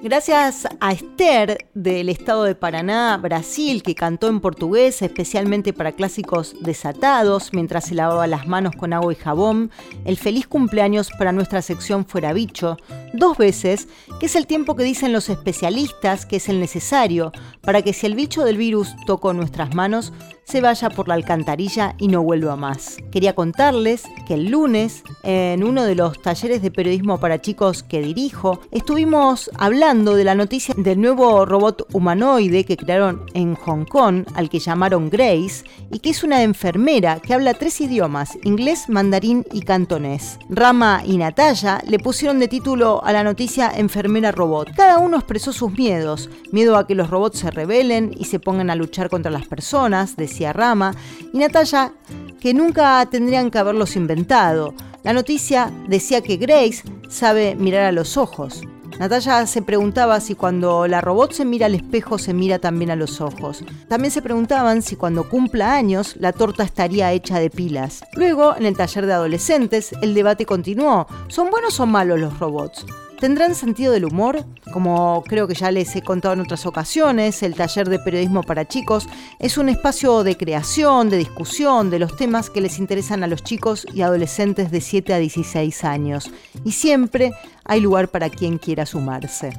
Gracias 0.00 0.68
a 0.78 0.92
Esther 0.92 1.68
del 1.74 2.08
estado 2.08 2.44
de 2.44 2.54
Paraná, 2.54 3.16
Brasil, 3.16 3.82
que 3.82 3.96
cantó 3.96 4.28
en 4.28 4.38
portugués 4.38 5.02
especialmente 5.02 5.72
para 5.72 5.90
clásicos 5.90 6.54
desatados 6.60 7.52
mientras 7.52 7.86
se 7.86 7.96
lavaba 7.96 8.28
las 8.28 8.46
manos 8.46 8.76
con 8.76 8.92
agua 8.92 9.12
y 9.12 9.16
jabón, 9.16 9.72
el 10.04 10.16
feliz 10.16 10.46
cumpleaños 10.46 11.10
para 11.18 11.32
nuestra 11.32 11.62
sección 11.62 12.06
Fuera 12.06 12.32
Bicho, 12.32 12.76
dos 13.12 13.36
veces, 13.36 13.88
que 14.20 14.26
es 14.26 14.36
el 14.36 14.46
tiempo 14.46 14.76
que 14.76 14.84
dicen 14.84 15.12
los 15.12 15.28
especialistas 15.28 16.26
que 16.26 16.36
es 16.36 16.48
el 16.48 16.60
necesario 16.60 17.32
para 17.60 17.82
que 17.82 17.92
si 17.92 18.06
el 18.06 18.14
bicho 18.14 18.44
del 18.44 18.56
virus 18.56 18.94
tocó 19.04 19.32
nuestras 19.32 19.74
manos, 19.74 20.12
se 20.48 20.62
vaya 20.62 20.88
por 20.88 21.08
la 21.08 21.14
alcantarilla 21.14 21.94
y 21.98 22.08
no 22.08 22.22
vuelva 22.22 22.56
más. 22.56 22.96
Quería 23.10 23.34
contarles 23.34 24.04
que 24.26 24.34
el 24.34 24.50
lunes, 24.50 25.02
en 25.22 25.62
uno 25.62 25.84
de 25.84 25.94
los 25.94 26.22
talleres 26.22 26.62
de 26.62 26.70
periodismo 26.70 27.20
para 27.20 27.40
chicos 27.40 27.82
que 27.82 28.00
dirijo, 28.00 28.60
estuvimos 28.70 29.50
hablando 29.58 30.14
de 30.14 30.24
la 30.24 30.34
noticia 30.34 30.74
del 30.78 31.00
nuevo 31.00 31.44
robot 31.44 31.86
humanoide 31.92 32.64
que 32.64 32.78
crearon 32.78 33.26
en 33.34 33.56
Hong 33.56 33.84
Kong, 33.84 34.24
al 34.34 34.48
que 34.48 34.58
llamaron 34.58 35.10
Grace, 35.10 35.64
y 35.92 35.98
que 35.98 36.10
es 36.10 36.24
una 36.24 36.42
enfermera 36.42 37.20
que 37.20 37.34
habla 37.34 37.52
tres 37.52 37.80
idiomas, 37.82 38.38
inglés, 38.42 38.88
mandarín 38.88 39.44
y 39.52 39.60
cantonés. 39.62 40.38
Rama 40.48 41.02
y 41.04 41.18
Natalia 41.18 41.82
le 41.86 41.98
pusieron 41.98 42.38
de 42.38 42.48
título 42.48 43.04
a 43.04 43.12
la 43.12 43.22
noticia 43.22 43.70
Enfermera 43.74 44.32
Robot. 44.32 44.70
Cada 44.74 44.98
uno 44.98 45.18
expresó 45.18 45.52
sus 45.52 45.72
miedos, 45.72 46.30
miedo 46.52 46.76
a 46.76 46.86
que 46.86 46.94
los 46.94 47.10
robots 47.10 47.40
se 47.40 47.50
rebelen 47.50 48.14
y 48.16 48.24
se 48.24 48.40
pongan 48.40 48.70
a 48.70 48.74
luchar 48.74 49.10
contra 49.10 49.30
las 49.30 49.46
personas, 49.46 50.16
Rama, 50.52 50.94
y 51.32 51.38
Natalia 51.38 51.92
que 52.40 52.54
nunca 52.54 53.04
tendrían 53.10 53.50
que 53.50 53.58
haberlos 53.58 53.96
inventado. 53.96 54.74
La 55.02 55.12
noticia 55.12 55.72
decía 55.88 56.20
que 56.20 56.36
Grace 56.36 56.82
sabe 57.08 57.54
mirar 57.54 57.84
a 57.84 57.92
los 57.92 58.16
ojos. 58.16 58.62
Natalia 58.98 59.46
se 59.46 59.62
preguntaba 59.62 60.18
si 60.20 60.34
cuando 60.34 60.88
la 60.88 61.00
robot 61.00 61.32
se 61.32 61.44
mira 61.44 61.66
al 61.66 61.76
espejo 61.76 62.18
se 62.18 62.34
mira 62.34 62.58
también 62.58 62.90
a 62.90 62.96
los 62.96 63.20
ojos. 63.20 63.64
También 63.88 64.10
se 64.10 64.22
preguntaban 64.22 64.82
si 64.82 64.96
cuando 64.96 65.28
cumpla 65.28 65.74
años 65.74 66.16
la 66.16 66.32
torta 66.32 66.64
estaría 66.64 67.12
hecha 67.12 67.38
de 67.38 67.48
pilas. 67.48 68.02
Luego, 68.14 68.56
en 68.56 68.66
el 68.66 68.76
taller 68.76 69.06
de 69.06 69.12
adolescentes, 69.12 69.92
el 70.02 70.14
debate 70.14 70.46
continuó. 70.46 71.06
¿Son 71.28 71.48
buenos 71.50 71.78
o 71.78 71.86
malos 71.86 72.18
los 72.18 72.38
robots? 72.40 72.84
¿Tendrán 73.20 73.56
sentido 73.56 73.92
del 73.92 74.04
humor? 74.04 74.44
Como 74.72 75.24
creo 75.26 75.48
que 75.48 75.54
ya 75.54 75.72
les 75.72 75.96
he 75.96 76.02
contado 76.02 76.34
en 76.34 76.40
otras 76.40 76.66
ocasiones, 76.66 77.42
el 77.42 77.56
taller 77.56 77.88
de 77.88 77.98
periodismo 77.98 78.44
para 78.44 78.68
chicos 78.68 79.08
es 79.40 79.58
un 79.58 79.68
espacio 79.68 80.22
de 80.22 80.36
creación, 80.36 81.10
de 81.10 81.16
discusión 81.16 81.90
de 81.90 81.98
los 81.98 82.16
temas 82.16 82.48
que 82.48 82.60
les 82.60 82.78
interesan 82.78 83.24
a 83.24 83.26
los 83.26 83.42
chicos 83.42 83.88
y 83.92 84.02
adolescentes 84.02 84.70
de 84.70 84.80
7 84.80 85.14
a 85.14 85.18
16 85.18 85.84
años. 85.84 86.30
Y 86.64 86.70
siempre 86.70 87.32
hay 87.64 87.80
lugar 87.80 88.08
para 88.08 88.30
quien 88.30 88.56
quiera 88.56 88.86
sumarse. 88.86 89.52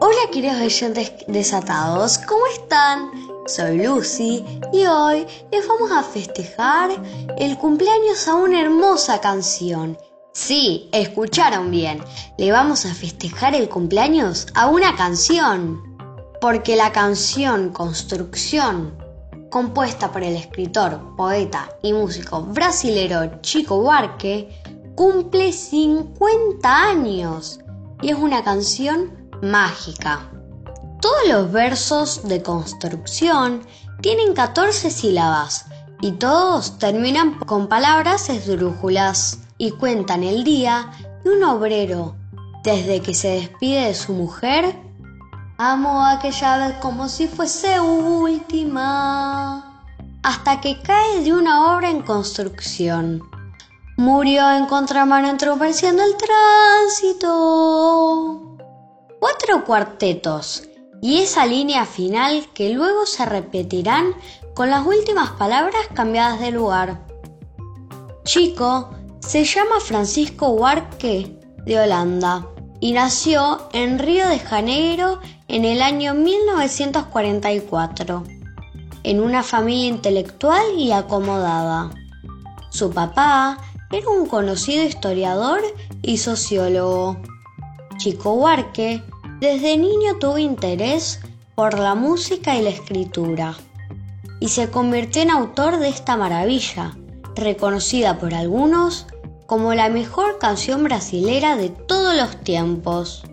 Hola 0.00 0.30
queridos 0.32 0.56
oyentes 0.62 1.12
desatados, 1.28 2.16
¿cómo 2.16 2.46
están? 2.46 3.25
Soy 3.46 3.78
Lucy 3.78 4.44
y 4.72 4.86
hoy 4.86 5.24
les 5.52 5.68
vamos 5.68 5.92
a 5.92 6.02
festejar 6.02 6.90
el 7.38 7.56
cumpleaños 7.56 8.26
a 8.26 8.34
una 8.34 8.60
hermosa 8.60 9.20
canción. 9.20 9.96
Sí, 10.32 10.88
escucharon 10.92 11.70
bien, 11.70 12.00
le 12.38 12.50
vamos 12.50 12.84
a 12.86 12.92
festejar 12.92 13.54
el 13.54 13.68
cumpleaños 13.68 14.48
a 14.54 14.66
una 14.66 14.96
canción. 14.96 15.96
Porque 16.40 16.74
la 16.74 16.90
canción 16.90 17.70
Construcción, 17.70 18.98
compuesta 19.48 20.10
por 20.10 20.24
el 20.24 20.34
escritor, 20.34 21.14
poeta 21.16 21.68
y 21.82 21.92
músico 21.92 22.42
brasilero 22.42 23.40
Chico 23.42 23.80
Buarque, 23.80 24.60
cumple 24.96 25.52
50 25.52 26.68
años 26.68 27.60
y 28.02 28.10
es 28.10 28.16
una 28.16 28.42
canción 28.42 29.30
mágica. 29.40 30.32
Todos 31.06 31.28
los 31.28 31.52
versos 31.52 32.26
de 32.26 32.42
construcción 32.42 33.64
tienen 34.00 34.34
14 34.34 34.90
sílabas 34.90 35.66
y 36.00 36.10
todos 36.10 36.80
terminan 36.80 37.38
con 37.38 37.68
palabras 37.68 38.28
esdrújulas 38.28 39.38
y 39.56 39.70
cuentan 39.70 40.24
el 40.24 40.42
día 40.42 40.90
de 41.22 41.30
un 41.30 41.44
obrero 41.44 42.16
desde 42.64 43.02
que 43.02 43.14
se 43.14 43.28
despide 43.28 43.86
de 43.86 43.94
su 43.94 44.14
mujer. 44.14 44.76
Amo 45.58 46.04
aquella 46.04 46.66
vez 46.66 46.78
como 46.78 47.08
si 47.08 47.28
fuese 47.28 47.78
última 47.78 49.84
hasta 50.24 50.60
que 50.60 50.82
cae 50.82 51.22
de 51.22 51.32
una 51.32 51.76
obra 51.76 51.88
en 51.88 52.02
construcción. 52.02 53.22
Murió 53.96 54.50
en 54.50 54.66
contramano 54.66 55.28
entroperciendo 55.28 56.02
el 56.02 56.16
tránsito. 56.96 58.56
Cuatro 59.20 59.64
cuartetos 59.64 60.64
y 61.02 61.18
esa 61.18 61.46
línea 61.46 61.86
final 61.86 62.48
que 62.54 62.70
luego 62.70 63.06
se 63.06 63.26
repetirán 63.26 64.14
con 64.54 64.70
las 64.70 64.86
últimas 64.86 65.30
palabras 65.30 65.82
cambiadas 65.94 66.40
de 66.40 66.50
lugar. 66.50 67.06
Chico 68.24 68.90
se 69.20 69.44
llama 69.44 69.80
Francisco 69.80 70.48
Huarque 70.48 71.38
de 71.64 71.78
Holanda 71.78 72.46
y 72.80 72.92
nació 72.92 73.68
en 73.72 73.98
Río 73.98 74.28
de 74.28 74.38
Janeiro 74.38 75.20
en 75.48 75.64
el 75.64 75.82
año 75.82 76.14
1944, 76.14 78.22
en 79.02 79.20
una 79.20 79.42
familia 79.42 79.88
intelectual 79.88 80.62
y 80.76 80.92
acomodada. 80.92 81.90
Su 82.70 82.90
papá 82.90 83.58
era 83.90 84.08
un 84.08 84.26
conocido 84.26 84.84
historiador 84.84 85.60
y 86.02 86.18
sociólogo. 86.18 87.16
Chico 87.98 88.34
Huarque 88.34 89.02
desde 89.40 89.76
niño 89.76 90.16
tuvo 90.18 90.38
interés 90.38 91.20
por 91.54 91.78
la 91.78 91.94
música 91.94 92.56
y 92.56 92.62
la 92.62 92.70
escritura 92.70 93.56
y 94.40 94.48
se 94.48 94.70
convirtió 94.70 95.22
en 95.22 95.30
autor 95.30 95.78
de 95.78 95.88
esta 95.88 96.16
maravilla, 96.16 96.96
reconocida 97.34 98.18
por 98.18 98.34
algunos 98.34 99.06
como 99.46 99.74
la 99.74 99.88
mejor 99.88 100.38
canción 100.38 100.84
brasilera 100.84 101.56
de 101.56 101.70
todos 101.70 102.14
los 102.16 102.36
tiempos. 102.42 103.24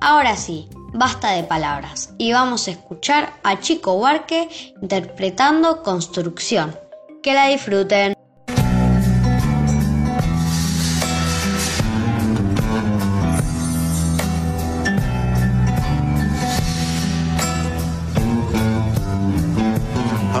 Ahora 0.00 0.36
sí, 0.36 0.68
basta 0.92 1.32
de 1.32 1.42
palabras 1.42 2.14
y 2.18 2.32
vamos 2.32 2.68
a 2.68 2.72
escuchar 2.72 3.32
a 3.42 3.58
Chico 3.60 3.94
Huarque 3.94 4.48
interpretando 4.80 5.82
Construcción. 5.82 6.78
Que 7.22 7.34
la 7.34 7.48
disfruten. 7.48 8.15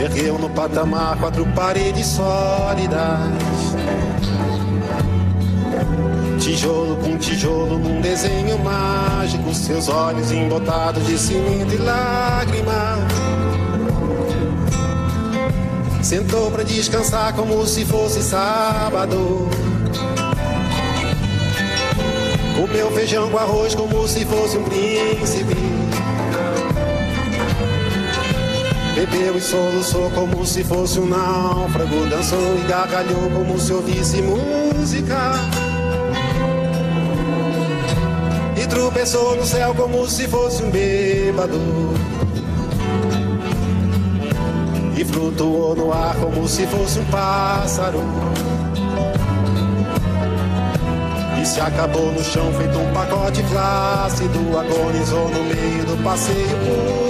Ergueu 0.00 0.38
no 0.38 0.48
patamar 0.48 1.18
quatro 1.18 1.44
paredes 1.54 2.06
sólidas. 2.06 3.20
Tijolo 6.38 6.96
com 6.96 7.18
tijolo 7.18 7.78
num 7.78 8.00
desenho 8.00 8.58
mágico. 8.60 9.52
Seus 9.54 9.90
olhos 9.90 10.32
embotados 10.32 11.06
de 11.06 11.18
cimento 11.18 11.74
e 11.74 11.76
lágrimas. 11.76 12.98
Sentou 16.02 16.50
pra 16.50 16.62
descansar 16.62 17.34
como 17.34 17.66
se 17.66 17.84
fosse 17.84 18.22
sábado. 18.22 19.50
Comeu 22.56 22.90
feijão 22.92 23.30
com 23.30 23.36
arroz 23.36 23.74
como 23.74 24.08
se 24.08 24.24
fosse 24.24 24.56
um 24.56 24.64
príncipe. 24.64 25.69
Bebeu 28.94 29.36
e 29.36 29.40
soluçou 29.40 30.10
como 30.10 30.44
se 30.44 30.64
fosse 30.64 30.98
um 30.98 31.06
náufrago. 31.06 32.06
Dançou 32.06 32.58
e 32.58 32.66
gargalhou 32.68 33.30
como 33.30 33.58
se 33.58 33.72
ouvisse 33.72 34.20
música. 34.20 35.34
E 38.60 38.66
tropeçou 38.66 39.36
no 39.36 39.46
céu 39.46 39.74
como 39.74 40.06
se 40.08 40.26
fosse 40.26 40.62
um 40.62 40.70
bêbado. 40.70 41.58
E 44.96 45.04
flutuou 45.04 45.76
no 45.76 45.92
ar 45.92 46.16
como 46.16 46.46
se 46.48 46.66
fosse 46.66 46.98
um 46.98 47.04
pássaro. 47.04 48.02
E 51.40 51.46
se 51.46 51.60
acabou 51.60 52.12
no 52.12 52.22
chão 52.22 52.52
feito 52.54 52.76
um 52.76 52.92
pacote 52.92 53.42
flácido. 53.44 54.58
Agonizou 54.58 55.30
no 55.30 55.44
meio 55.44 55.84
do 55.84 56.02
passeio 56.02 57.09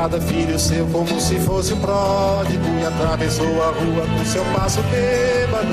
Cada 0.00 0.20
filho 0.20 0.56
seu 0.56 0.86
como 0.86 1.20
se 1.20 1.40
fosse 1.40 1.72
o 1.72 1.76
pródigo. 1.78 2.64
E 2.80 2.86
atravessou 2.86 3.62
a 3.62 3.66
rua 3.72 4.06
com 4.06 4.24
seu 4.24 4.44
passo 4.54 4.80
bêbado. 4.82 5.68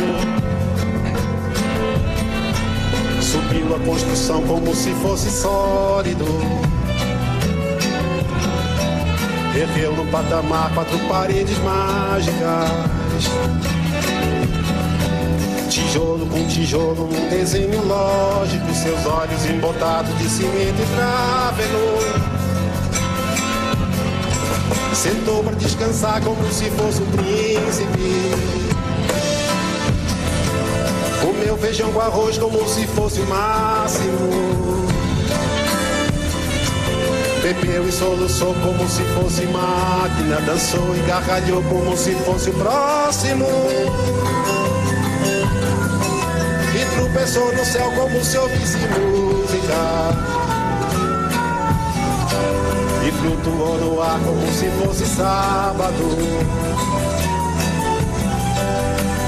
Subiu 3.21 3.75
a 3.75 3.79
construção 3.79 4.41
como 4.47 4.73
se 4.73 4.89
fosse 4.95 5.29
sólido. 5.29 6.25
Ergueu 9.55 9.95
no 9.95 10.05
patamar 10.07 10.73
quatro 10.73 10.97
paredes 11.07 11.57
mágicas. 11.59 13.29
Tijolo 15.69 16.25
com 16.25 16.47
tijolo 16.47 17.07
num 17.11 17.29
desenho 17.29 17.85
lógico. 17.85 18.73
Seus 18.73 19.05
olhos 19.05 19.45
embotados 19.45 20.17
de 20.17 20.27
cimento 20.27 20.81
e 20.81 20.95
tráfego. 20.95 22.44
Sentou 24.95 25.43
para 25.43 25.55
descansar 25.55 26.21
como 26.23 26.41
se 26.51 26.69
fosse 26.71 27.01
um 27.01 27.11
príncipe. 27.11 28.31
Comeu 31.21 31.57
feijão 31.57 31.91
com 31.91 31.99
arroz 31.99 32.37
como 32.37 32.67
se 32.67 32.87
fosse 32.87 33.19
o 33.19 33.27
máximo. 33.27 34.87
Bebeu 37.43 37.87
e 37.87 37.91
soluçou 37.91 38.55
como 38.55 38.89
se 38.89 39.03
fosse 39.13 39.45
máquina. 39.47 40.39
Dançou 40.41 40.95
e 40.95 40.99
gargalhou 41.01 41.61
como 41.63 41.95
se 41.97 42.15
fosse 42.15 42.49
o 42.49 42.53
próximo. 42.53 43.45
E 46.73 46.95
tropeçou 46.95 47.53
no 47.53 47.65
céu 47.65 47.91
como 47.91 48.23
se 48.23 48.37
ouvisse 48.37 48.77
música. 48.77 50.44
Flutuou 53.25 53.77
no 53.79 54.01
ar 54.03 54.19
como 54.19 54.47
se 54.53 54.69
fosse 54.69 55.03
sábado. 55.03 55.95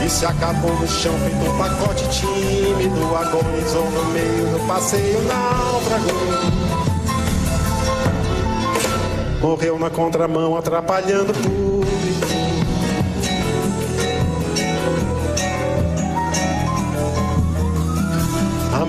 E 0.05 0.09
se 0.09 0.23
acabou 0.23 0.71
no 0.75 0.87
chão 0.87 1.17
feito 1.17 1.51
um 1.51 1.57
pacote 1.57 2.07
tímido 2.09 3.15
Agonizou 3.15 3.89
no 3.89 4.05
meio 4.13 4.45
do 4.53 4.67
passeio 4.67 5.21
náufrago 5.23 6.07
Morreu 9.41 9.77
na 9.77 9.89
contramão 9.89 10.55
atrapalhando 10.55 11.33
o 11.49 11.76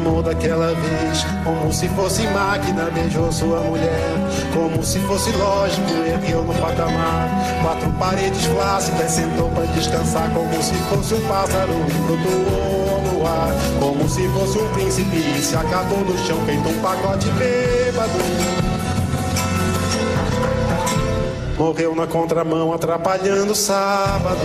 Amor 0.09 0.23
daquela 0.23 0.75
vez, 0.75 1.27
como 1.45 1.71
se 1.71 1.87
fosse 1.91 2.27
máquina, 2.29 2.91
beijou 2.91 3.31
sua 3.31 3.61
mulher, 3.61 4.15
como 4.55 4.83
se 4.83 4.99
fosse 5.01 5.31
lógico, 5.33 5.91
ergueu 6.07 6.43
no 6.45 6.55
patamar. 6.55 7.29
Quatro 7.63 7.93
paredes 7.93 8.47
flácidas, 8.47 9.11
sentou 9.11 9.51
para 9.51 9.67
descansar, 9.67 10.31
como 10.33 10.63
se 10.63 10.73
fosse 10.75 11.13
um 11.13 11.21
pássaro, 11.29 11.75
flutuou 12.07 13.03
no 13.03 13.27
ar, 13.27 13.53
como 13.79 14.09
se 14.09 14.27
fosse 14.29 14.59
um 14.59 14.69
príncipe, 14.73 15.19
e 15.19 15.43
se 15.43 15.55
acabou 15.55 16.01
no 16.01 16.17
chão, 16.27 16.39
feito 16.47 16.67
um 16.67 16.81
pacote 16.81 17.29
bêbado. 17.33 18.19
Morreu 21.59 21.95
na 21.95 22.07
contramão, 22.07 22.73
atrapalhando 22.73 23.53
o 23.53 23.55
sábado. 23.55 24.41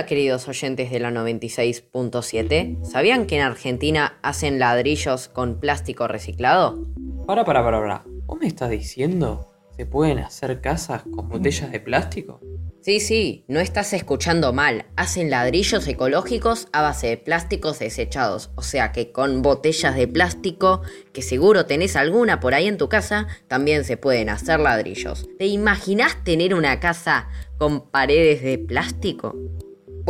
Hola 0.00 0.06
queridos 0.06 0.48
oyentes 0.48 0.90
de 0.90 0.98
la 0.98 1.10
96.7, 1.10 2.82
¿sabían 2.86 3.26
que 3.26 3.36
en 3.36 3.42
Argentina 3.42 4.18
hacen 4.22 4.58
ladrillos 4.58 5.28
con 5.28 5.60
plástico 5.60 6.08
reciclado? 6.08 6.86
Para, 7.26 7.44
para, 7.44 7.62
para, 7.62 7.80
para. 7.80 8.04
¿Vos 8.24 8.40
me 8.40 8.46
estás 8.46 8.70
diciendo? 8.70 9.52
¿Se 9.76 9.84
pueden 9.84 10.20
hacer 10.20 10.62
casas 10.62 11.02
con 11.02 11.28
botellas 11.28 11.70
de 11.70 11.80
plástico? 11.80 12.40
Sí, 12.80 12.98
sí, 12.98 13.44
no 13.46 13.60
estás 13.60 13.92
escuchando 13.92 14.54
mal. 14.54 14.86
Hacen 14.96 15.28
ladrillos 15.28 15.86
ecológicos 15.86 16.68
a 16.72 16.80
base 16.80 17.08
de 17.08 17.16
plásticos 17.18 17.78
desechados. 17.78 18.52
O 18.54 18.62
sea 18.62 18.92
que 18.92 19.12
con 19.12 19.42
botellas 19.42 19.96
de 19.96 20.08
plástico, 20.08 20.80
que 21.12 21.20
seguro 21.20 21.66
tenés 21.66 21.94
alguna 21.94 22.40
por 22.40 22.54
ahí 22.54 22.68
en 22.68 22.78
tu 22.78 22.88
casa, 22.88 23.26
también 23.48 23.84
se 23.84 23.98
pueden 23.98 24.30
hacer 24.30 24.60
ladrillos. 24.60 25.28
¿Te 25.38 25.44
imaginás 25.44 26.24
tener 26.24 26.54
una 26.54 26.80
casa 26.80 27.28
con 27.58 27.90
paredes 27.90 28.42
de 28.42 28.56
plástico? 28.56 29.36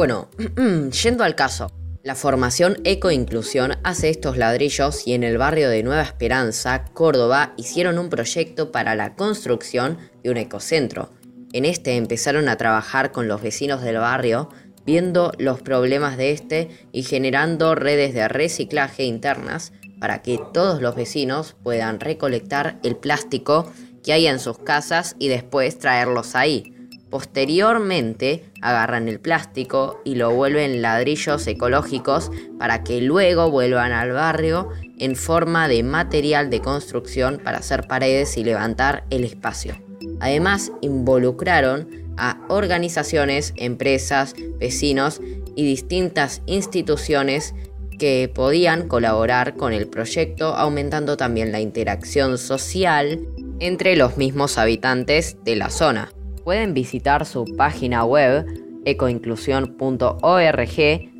Bueno, 0.00 0.30
yendo 1.02 1.24
al 1.24 1.34
caso. 1.34 1.70
La 2.02 2.14
formación 2.14 2.78
Ecoinclusión 2.84 3.72
hace 3.84 4.08
estos 4.08 4.38
ladrillos 4.38 5.06
y 5.06 5.12
en 5.12 5.22
el 5.24 5.36
barrio 5.36 5.68
de 5.68 5.82
Nueva 5.82 6.00
Esperanza, 6.00 6.86
Córdoba, 6.94 7.52
hicieron 7.58 7.98
un 7.98 8.08
proyecto 8.08 8.72
para 8.72 8.94
la 8.94 9.14
construcción 9.14 9.98
de 10.24 10.30
un 10.30 10.38
ecocentro. 10.38 11.10
En 11.52 11.66
este 11.66 11.96
empezaron 11.96 12.48
a 12.48 12.56
trabajar 12.56 13.12
con 13.12 13.28
los 13.28 13.42
vecinos 13.42 13.82
del 13.82 13.98
barrio, 13.98 14.48
viendo 14.86 15.32
los 15.36 15.60
problemas 15.60 16.16
de 16.16 16.32
este 16.32 16.70
y 16.92 17.02
generando 17.02 17.74
redes 17.74 18.14
de 18.14 18.26
reciclaje 18.26 19.04
internas 19.04 19.74
para 20.00 20.22
que 20.22 20.40
todos 20.54 20.80
los 20.80 20.96
vecinos 20.96 21.56
puedan 21.62 22.00
recolectar 22.00 22.80
el 22.82 22.96
plástico 22.96 23.70
que 24.02 24.14
hay 24.14 24.28
en 24.28 24.38
sus 24.38 24.56
casas 24.56 25.14
y 25.18 25.28
después 25.28 25.78
traerlos 25.78 26.36
ahí. 26.36 26.79
Posteriormente 27.10 28.44
agarran 28.62 29.08
el 29.08 29.18
plástico 29.18 30.00
y 30.04 30.14
lo 30.14 30.32
vuelven 30.32 30.80
ladrillos 30.80 31.44
ecológicos 31.48 32.30
para 32.58 32.84
que 32.84 33.00
luego 33.00 33.50
vuelvan 33.50 33.92
al 33.92 34.12
barrio 34.12 34.68
en 34.98 35.16
forma 35.16 35.66
de 35.66 35.82
material 35.82 36.50
de 36.50 36.60
construcción 36.60 37.40
para 37.42 37.58
hacer 37.58 37.88
paredes 37.88 38.36
y 38.36 38.44
levantar 38.44 39.04
el 39.10 39.24
espacio. 39.24 39.76
Además, 40.20 40.70
involucraron 40.82 41.88
a 42.16 42.40
organizaciones, 42.48 43.54
empresas, 43.56 44.34
vecinos 44.58 45.20
y 45.56 45.64
distintas 45.64 46.42
instituciones 46.46 47.54
que 47.98 48.30
podían 48.32 48.88
colaborar 48.88 49.56
con 49.56 49.72
el 49.72 49.88
proyecto, 49.88 50.54
aumentando 50.54 51.16
también 51.16 51.50
la 51.50 51.60
interacción 51.60 52.38
social 52.38 53.26
entre 53.58 53.96
los 53.96 54.16
mismos 54.16 54.58
habitantes 54.58 55.36
de 55.44 55.56
la 55.56 55.70
zona. 55.70 56.12
Pueden 56.44 56.74
visitar 56.74 57.26
su 57.26 57.44
página 57.56 58.04
web 58.04 58.46
ecoinclusión.org. 58.84 61.10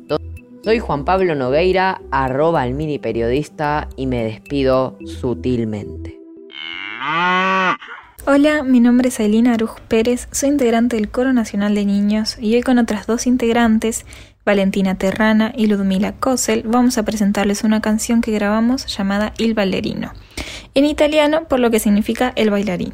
Soy 0.63 0.79
Juan 0.79 1.05
Pablo 1.05 1.35
Nogueira, 1.35 2.01
arroba 2.11 2.65
el 2.65 2.73
mini 2.73 2.99
periodista 2.99 3.87
y 3.95 4.07
me 4.07 4.23
despido 4.23 4.97
sutilmente. 5.05 6.19
Hola, 8.27 8.61
mi 8.61 8.79
nombre 8.79 9.09
es 9.09 9.19
Ailina 9.19 9.55
Aruj 9.55 9.79
Pérez, 9.87 10.27
soy 10.31 10.49
integrante 10.49 10.95
del 10.95 11.09
Coro 11.09 11.33
Nacional 11.33 11.73
de 11.73 11.85
Niños 11.85 12.37
y 12.39 12.53
hoy 12.53 12.61
con 12.61 12.77
otras 12.77 13.07
dos 13.07 13.25
integrantes, 13.25 14.05
Valentina 14.45 14.95
Terrana 14.95 15.51
y 15.55 15.65
Ludmila 15.65 16.13
Kosel, 16.13 16.61
vamos 16.63 16.99
a 16.99 17.03
presentarles 17.03 17.63
una 17.63 17.81
canción 17.81 18.21
que 18.21 18.31
grabamos 18.31 18.85
llamada 18.95 19.33
Il 19.39 19.55
Ballerino, 19.55 20.13
en 20.75 20.85
italiano 20.85 21.47
por 21.47 21.59
lo 21.59 21.71
que 21.71 21.79
significa 21.79 22.31
el 22.35 22.51
bailarín. 22.51 22.93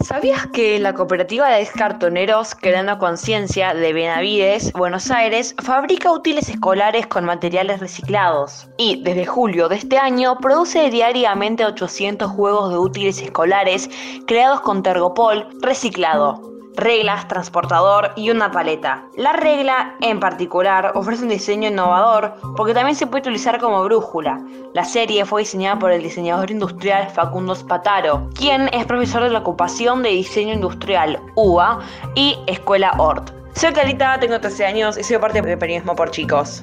¿Sabías 0.00 0.46
que 0.46 0.78
la 0.78 0.94
cooperativa 0.94 1.48
de 1.48 1.66
cartoneros 1.66 2.54
Creando 2.54 2.96
Conciencia 2.98 3.74
de 3.74 3.92
Benavides, 3.92 4.72
Buenos 4.72 5.10
Aires, 5.10 5.56
fabrica 5.60 6.12
útiles 6.12 6.48
escolares 6.48 7.08
con 7.08 7.24
materiales 7.24 7.80
reciclados? 7.80 8.68
Y 8.78 9.02
desde 9.02 9.26
julio 9.26 9.68
de 9.68 9.76
este 9.76 9.98
año 9.98 10.38
produce 10.38 10.90
diariamente 10.90 11.64
800 11.64 12.30
juegos 12.30 12.70
de 12.70 12.78
útiles 12.78 13.20
escolares 13.20 13.90
creados 14.26 14.60
con 14.60 14.84
tergopol 14.84 15.48
reciclado 15.60 16.53
reglas, 16.76 17.28
transportador 17.28 18.12
y 18.16 18.30
una 18.30 18.50
paleta. 18.50 19.04
La 19.16 19.32
regla 19.32 19.94
en 20.00 20.20
particular 20.20 20.92
ofrece 20.94 21.22
un 21.22 21.28
diseño 21.28 21.68
innovador 21.68 22.34
porque 22.56 22.74
también 22.74 22.96
se 22.96 23.06
puede 23.06 23.22
utilizar 23.22 23.60
como 23.60 23.82
brújula. 23.84 24.40
La 24.72 24.84
serie 24.84 25.24
fue 25.24 25.42
diseñada 25.42 25.78
por 25.78 25.92
el 25.92 26.02
diseñador 26.02 26.50
industrial 26.50 27.08
Facundo 27.10 27.54
Spataro, 27.54 28.30
quien 28.34 28.68
es 28.72 28.84
profesor 28.86 29.22
de 29.22 29.30
la 29.30 29.40
ocupación 29.40 30.02
de 30.02 30.10
diseño 30.10 30.54
industrial 30.54 31.20
UA 31.36 31.80
y 32.14 32.38
Escuela 32.46 32.94
ORT. 32.98 33.30
Soy 33.54 33.72
Clarita, 33.72 34.18
tengo 34.18 34.40
13 34.40 34.66
años 34.66 34.98
y 34.98 35.04
soy 35.04 35.18
parte 35.18 35.40
de 35.40 35.56
Periodismo 35.56 35.94
por 35.94 36.10
Chicos. 36.10 36.62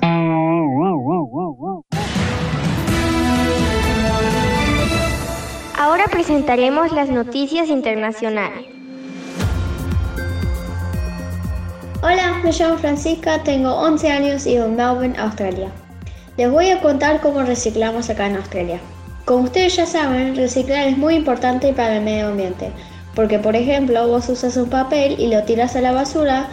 Ahora 5.78 6.06
presentaremos 6.12 6.92
las 6.92 7.10
noticias 7.10 7.70
internacionales. 7.70 8.81
Hola, 12.04 12.42
me 12.44 12.52
llamo 12.52 12.80
Francisca, 12.80 13.44
tengo 13.44 13.76
11 13.76 14.10
años 14.10 14.48
y 14.48 14.54
vivo 14.54 14.66
en 14.66 14.76
Melbourne, 14.76 15.20
Australia. 15.20 15.70
Les 16.36 16.50
voy 16.50 16.72
a 16.72 16.82
contar 16.82 17.22
cómo 17.22 17.44
reciclamos 17.44 18.10
acá 18.10 18.26
en 18.26 18.38
Australia. 18.38 18.80
Como 19.24 19.44
ustedes 19.44 19.76
ya 19.76 19.86
saben, 19.86 20.36
reciclar 20.36 20.88
es 20.88 20.98
muy 20.98 21.14
importante 21.14 21.74
para 21.74 21.98
el 21.98 22.04
medio 22.04 22.30
ambiente, 22.30 22.72
porque 23.14 23.38
por 23.38 23.56
ejemplo 23.56 24.08
vos 24.08 24.28
usas 24.30 24.58
un 24.58 24.68
papel 24.68 25.16
y 25.20 25.28
lo 25.28 25.44
tiras 25.44 25.76
a 25.76 25.82
la 25.82 25.92
basura, 25.92 26.48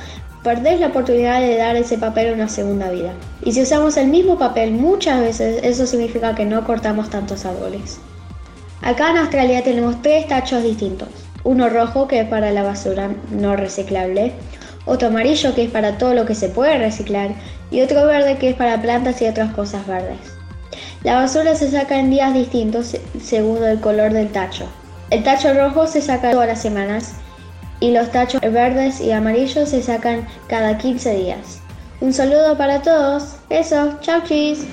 perdés 0.44 0.80
la 0.80 0.88
oportunidad 0.88 1.40
de 1.40 1.56
dar 1.56 1.76
ese 1.76 1.96
papel 1.96 2.34
una 2.34 2.50
segunda 2.50 2.90
vida. 2.90 3.14
Y 3.42 3.52
si 3.52 3.62
usamos 3.62 3.96
el 3.96 4.08
mismo 4.08 4.38
papel 4.38 4.72
muchas 4.72 5.18
veces, 5.22 5.60
eso 5.62 5.86
significa 5.86 6.34
que 6.34 6.44
no 6.44 6.62
cortamos 6.66 7.08
tantos 7.08 7.46
árboles. 7.46 8.00
Acá 8.82 9.12
en 9.12 9.16
Australia 9.16 9.64
tenemos 9.64 10.02
tres 10.02 10.28
tachos 10.28 10.62
distintos. 10.62 11.08
Uno 11.42 11.70
rojo 11.70 12.06
que 12.06 12.20
es 12.20 12.28
para 12.28 12.50
la 12.50 12.64
basura 12.64 13.12
no 13.30 13.56
reciclable, 13.56 14.34
otro 14.88 15.08
amarillo 15.08 15.54
que 15.54 15.64
es 15.64 15.70
para 15.70 15.98
todo 15.98 16.14
lo 16.14 16.24
que 16.24 16.34
se 16.34 16.48
puede 16.48 16.78
reciclar 16.78 17.30
y 17.70 17.82
otro 17.82 18.06
verde 18.06 18.38
que 18.38 18.50
es 18.50 18.56
para 18.56 18.80
plantas 18.80 19.20
y 19.20 19.26
otras 19.26 19.52
cosas 19.52 19.86
verdes. 19.86 20.18
La 21.04 21.14
basura 21.14 21.54
se 21.54 21.70
saca 21.70 21.98
en 21.98 22.10
días 22.10 22.34
distintos 22.34 22.96
según 23.22 23.62
el 23.62 23.80
color 23.80 24.12
del 24.12 24.32
tacho. 24.32 24.66
El 25.10 25.22
tacho 25.22 25.52
rojo 25.54 25.86
se 25.86 26.00
saca 26.00 26.32
todas 26.32 26.48
las 26.48 26.62
semanas 26.62 27.14
y 27.80 27.92
los 27.92 28.10
tachos 28.10 28.40
verdes 28.40 29.00
y 29.00 29.12
amarillos 29.12 29.68
se 29.68 29.82
sacan 29.82 30.26
cada 30.48 30.78
15 30.78 31.14
días. 31.14 31.60
Un 32.00 32.12
saludo 32.12 32.56
para 32.56 32.80
todos. 32.80 33.36
Eso, 33.50 33.98
chau 34.00 34.22
chis. 34.22 34.66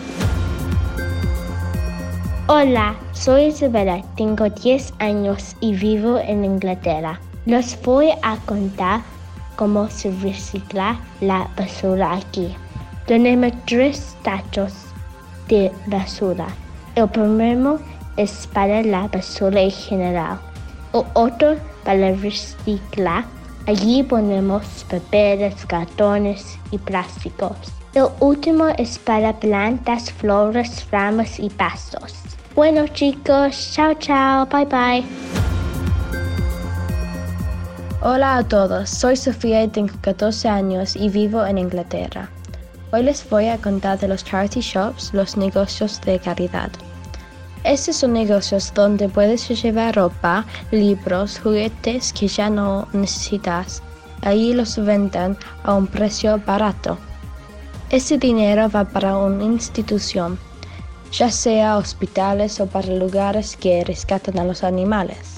Hola, 2.48 2.96
soy 3.12 3.46
Isabela, 3.46 4.04
tengo 4.16 4.50
10 4.50 4.94
años 5.00 5.56
y 5.60 5.74
vivo 5.74 6.20
en 6.20 6.46
Inglaterra. 6.46 7.20
Les 7.46 7.80
voy 7.82 8.12
a 8.22 8.38
contar 8.46 9.02
cómo 9.56 9.90
se 9.90 10.12
recicla 10.22 11.00
la 11.22 11.50
basura 11.58 12.14
aquí. 12.14 12.56
Tenemos 13.06 13.52
tres 13.66 14.16
tachos 14.24 14.74
de 15.48 15.72
basura. 15.88 16.48
El 16.96 17.10
primero 17.10 17.80
es 18.18 18.48
para 18.54 18.82
la 18.82 19.08
basura 19.08 19.62
en 19.62 19.72
general. 19.72 20.40
El 20.94 21.04
otro 21.14 21.56
para 21.84 22.14
reciclar. 22.14 23.26
Allí 23.68 24.04
ponemos 24.04 24.86
papeles, 24.90 25.66
cartones 25.66 26.58
y 26.72 26.78
plásticos. 26.78 27.58
El 27.94 28.08
último 28.20 28.68
es 28.78 29.00
para 29.00 29.34
plantas, 29.40 30.12
flores, 30.12 30.86
ramas 30.92 31.40
y 31.40 31.50
pastos. 31.50 32.14
Bueno 32.56 32.88
chicos, 32.88 33.72
chao 33.74 33.94
chao, 33.96 34.46
bye 34.46 34.66
bye. 34.66 35.35
Hola 38.08 38.38
a 38.38 38.44
todos, 38.48 38.88
soy 38.88 39.18
Sofía 39.18 39.64
y 39.64 39.68
tengo 39.68 39.96
14 40.02 40.48
años 40.48 40.96
y 40.96 41.10
vivo 41.10 41.44
en 41.44 41.58
Inglaterra. 41.58 42.30
Hoy 42.92 43.02
les 43.02 43.28
voy 43.28 43.48
a 43.48 43.58
contar 43.58 43.98
de 43.98 44.08
los 44.08 44.24
charity 44.24 44.60
shops, 44.60 45.12
los 45.12 45.36
negocios 45.38 46.00
de 46.02 46.20
caridad. 46.20 46.70
Estos 47.64 47.96
son 47.96 48.14
negocios 48.14 48.72
donde 48.76 49.10
puedes 49.10 49.50
llevar 49.50 49.96
ropa, 49.96 50.46
libros, 50.70 51.40
juguetes 51.40 52.14
que 52.14 52.28
ya 52.28 52.48
no 52.48 52.88
necesitas. 52.94 53.82
Ahí 54.22 54.54
los 54.54 54.78
venden 54.78 55.36
a 55.64 55.74
un 55.74 55.88
precio 55.88 56.40
barato. 56.46 57.00
Ese 57.90 58.20
dinero 58.20 58.70
va 58.70 58.86
para 58.86 59.18
una 59.18 59.46
institución, 59.46 60.38
ya 61.12 61.32
sea 61.32 61.78
hospitales 61.78 62.60
o 62.60 62.68
para 62.68 62.90
lugares 62.90 63.58
que 63.58 63.84
rescatan 63.84 64.38
a 64.38 64.44
los 64.44 64.64
animales. 64.64 65.35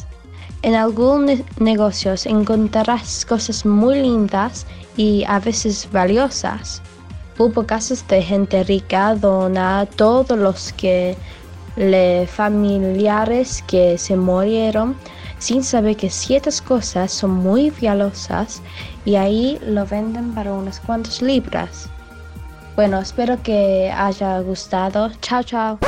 En 0.67 0.75
algunos 0.75 1.39
negocios 1.61 2.25
encontrarás 2.25 3.25
cosas 3.25 3.65
muy 3.65 4.01
lindas 4.01 4.65
y 4.97 5.23
a 5.25 5.39
veces 5.39 5.87
valiosas. 5.93 6.81
Hubo 7.37 7.65
casos 7.65 8.05
de 8.09 8.21
gente 8.21 8.65
rica 8.65 9.15
dona 9.15 9.79
a 9.79 9.85
todos 9.85 10.37
los 10.37 10.73
que 10.73 11.15
le 11.77 12.27
familiares 12.27 13.63
que 13.65 13.97
se 13.97 14.17
murieron 14.17 14.97
sin 15.39 15.63
saber 15.63 15.95
que 15.95 16.09
ciertas 16.09 16.61
cosas 16.61 17.13
son 17.13 17.31
muy 17.31 17.69
valiosas 17.69 18.61
y 19.05 19.15
ahí 19.15 19.59
lo 19.65 19.85
venden 19.85 20.33
para 20.33 20.51
unas 20.51 20.81
cuantas 20.81 21.21
libras. 21.21 21.87
Bueno, 22.75 22.99
espero 22.99 23.41
que 23.41 23.89
haya 23.89 24.41
gustado. 24.41 25.11
Chao, 25.21 25.43
chao. 25.43 25.79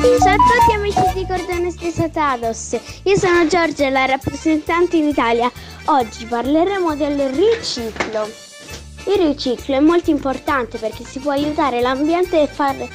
Ciao 0.00 0.32
a 0.32 0.36
tutti 0.36 0.74
amici 0.74 1.12
di 1.12 1.26
Cordones 1.26 1.74
Desatados, 1.74 2.74
io 3.02 3.18
sono 3.18 3.46
Giorgia, 3.46 3.90
la 3.90 4.06
rappresentante 4.06 4.96
in 4.96 5.08
Italia. 5.08 5.52
Oggi 5.84 6.24
parleremo 6.24 6.96
del 6.96 7.28
riciclo. 7.28 8.26
Il 9.04 9.26
riciclo 9.26 9.76
è 9.76 9.80
molto 9.80 10.08
importante 10.08 10.78
perché 10.78 11.04
si 11.04 11.18
può 11.18 11.32
aiutare 11.32 11.82
l'ambiente 11.82 12.40
e 12.40 12.46
fare 12.46 12.88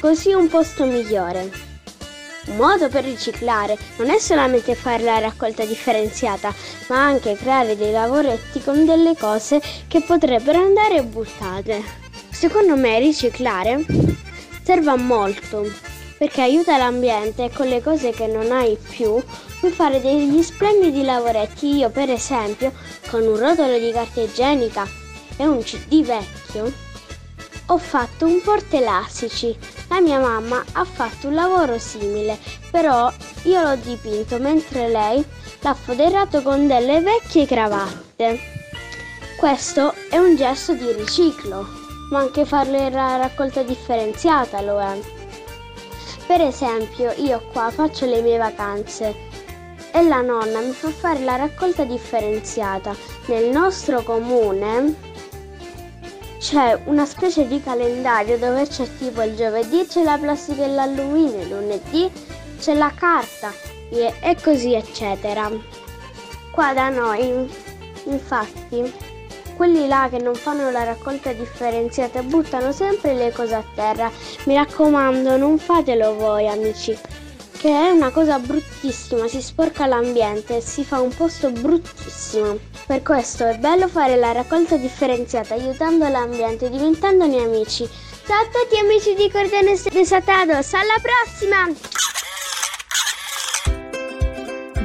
così 0.00 0.34
un 0.34 0.48
posto 0.48 0.84
migliore. 0.84 1.50
Un 2.48 2.56
modo 2.56 2.90
per 2.90 3.04
riciclare 3.04 3.78
non 3.96 4.10
è 4.10 4.18
solamente 4.18 4.74
fare 4.74 5.02
la 5.02 5.18
raccolta 5.18 5.64
differenziata, 5.64 6.52
ma 6.88 7.02
anche 7.02 7.36
creare 7.36 7.74
dei 7.74 7.90
lavoretti 7.90 8.60
con 8.60 8.84
delle 8.84 9.16
cose 9.16 9.62
che 9.88 10.02
potrebbero 10.02 10.58
andare 10.58 11.02
buttate. 11.04 11.82
Secondo 12.28 12.76
me 12.76 12.98
riciclare 12.98 13.82
serve 14.62 14.90
a 14.90 14.96
molto 14.96 15.98
perché 16.20 16.42
aiuta 16.42 16.76
l'ambiente 16.76 17.44
e 17.44 17.50
con 17.50 17.66
le 17.66 17.80
cose 17.80 18.10
che 18.10 18.26
non 18.26 18.52
hai 18.52 18.76
più 18.76 19.18
puoi 19.58 19.72
fare 19.72 20.02
degli 20.02 20.42
splendidi 20.42 21.02
lavoretti. 21.02 21.76
Io 21.76 21.88
per 21.88 22.10
esempio 22.10 22.74
con 23.08 23.22
un 23.22 23.38
rotolo 23.38 23.78
di 23.78 23.90
carta 23.90 24.20
igienica 24.20 24.86
e 25.38 25.46
un 25.46 25.62
CD 25.62 26.04
vecchio 26.04 26.70
ho 27.64 27.78
fatto 27.78 28.26
un 28.26 28.38
portelastici. 28.42 29.56
La 29.88 30.02
mia 30.02 30.18
mamma 30.18 30.62
ha 30.72 30.84
fatto 30.84 31.28
un 31.28 31.34
lavoro 31.34 31.78
simile, 31.78 32.38
però 32.70 33.10
io 33.44 33.62
l'ho 33.62 33.76
dipinto 33.76 34.38
mentre 34.38 34.88
lei 34.88 35.24
l'ha 35.60 35.72
foderato 35.72 36.42
con 36.42 36.66
delle 36.66 37.00
vecchie 37.00 37.46
cravatte. 37.46 38.38
Questo 39.38 39.94
è 40.10 40.18
un 40.18 40.36
gesto 40.36 40.74
di 40.74 40.92
riciclo, 40.92 41.66
ma 42.10 42.18
anche 42.18 42.44
fare 42.44 42.90
la 42.90 43.16
raccolta 43.16 43.62
differenziata 43.62 44.60
lo 44.60 44.80
è. 44.80 45.19
Per 46.30 46.40
esempio, 46.42 47.12
io 47.16 47.42
qua 47.52 47.72
faccio 47.72 48.06
le 48.06 48.22
mie 48.22 48.38
vacanze 48.38 49.16
e 49.92 50.00
la 50.04 50.20
nonna 50.20 50.60
mi 50.60 50.70
fa 50.70 50.88
fare 50.90 51.24
la 51.24 51.34
raccolta 51.34 51.82
differenziata. 51.82 52.94
Nel 53.26 53.50
nostro 53.50 54.04
comune 54.04 54.94
c'è 56.38 56.82
una 56.84 57.04
specie 57.04 57.48
di 57.48 57.60
calendario 57.60 58.38
dove 58.38 58.68
c'è 58.68 58.86
tipo 58.96 59.22
il 59.22 59.34
giovedì 59.34 59.84
c'è 59.88 60.04
la 60.04 60.18
plastica 60.18 60.62
e 60.62 60.68
l'alluminio, 60.68 61.40
il 61.40 61.48
lunedì 61.48 62.08
c'è 62.60 62.74
la 62.74 62.92
carta 62.94 63.52
e, 63.90 64.36
così 64.40 64.74
eccetera. 64.74 65.50
Qua 66.52 66.72
da 66.72 66.90
noi, 66.90 67.50
infatti, 68.04 68.94
quelli 69.60 69.86
là 69.86 70.08
che 70.10 70.16
non 70.16 70.34
fanno 70.34 70.70
la 70.70 70.84
raccolta 70.84 71.34
differenziata 71.34 72.22
buttano 72.22 72.72
sempre 72.72 73.12
le 73.12 73.30
cose 73.30 73.56
a 73.56 73.64
terra. 73.74 74.10
Mi 74.44 74.54
raccomando, 74.54 75.36
non 75.36 75.58
fatelo 75.58 76.14
voi 76.14 76.48
amici, 76.48 76.98
che 77.58 77.68
è 77.68 77.90
una 77.90 78.08
cosa 78.08 78.38
bruttissima, 78.38 79.28
si 79.28 79.42
sporca 79.42 79.84
l'ambiente 79.84 80.62
si 80.62 80.82
fa 80.82 81.02
un 81.02 81.14
posto 81.14 81.50
bruttissimo. 81.50 82.56
Per 82.86 83.02
questo 83.02 83.46
è 83.46 83.58
bello 83.58 83.86
fare 83.86 84.16
la 84.16 84.32
raccolta 84.32 84.76
differenziata 84.76 85.52
aiutando 85.52 86.08
l'ambiente 86.08 86.70
diventandone 86.70 87.42
amici. 87.42 87.86
Ciao 88.26 88.40
a 88.40 88.46
tutti 88.46 88.78
amici 88.80 89.14
di 89.14 89.30
Cordones 89.30 89.90
Desatados, 89.90 90.72
alla 90.72 90.96
prossima! 91.02 92.19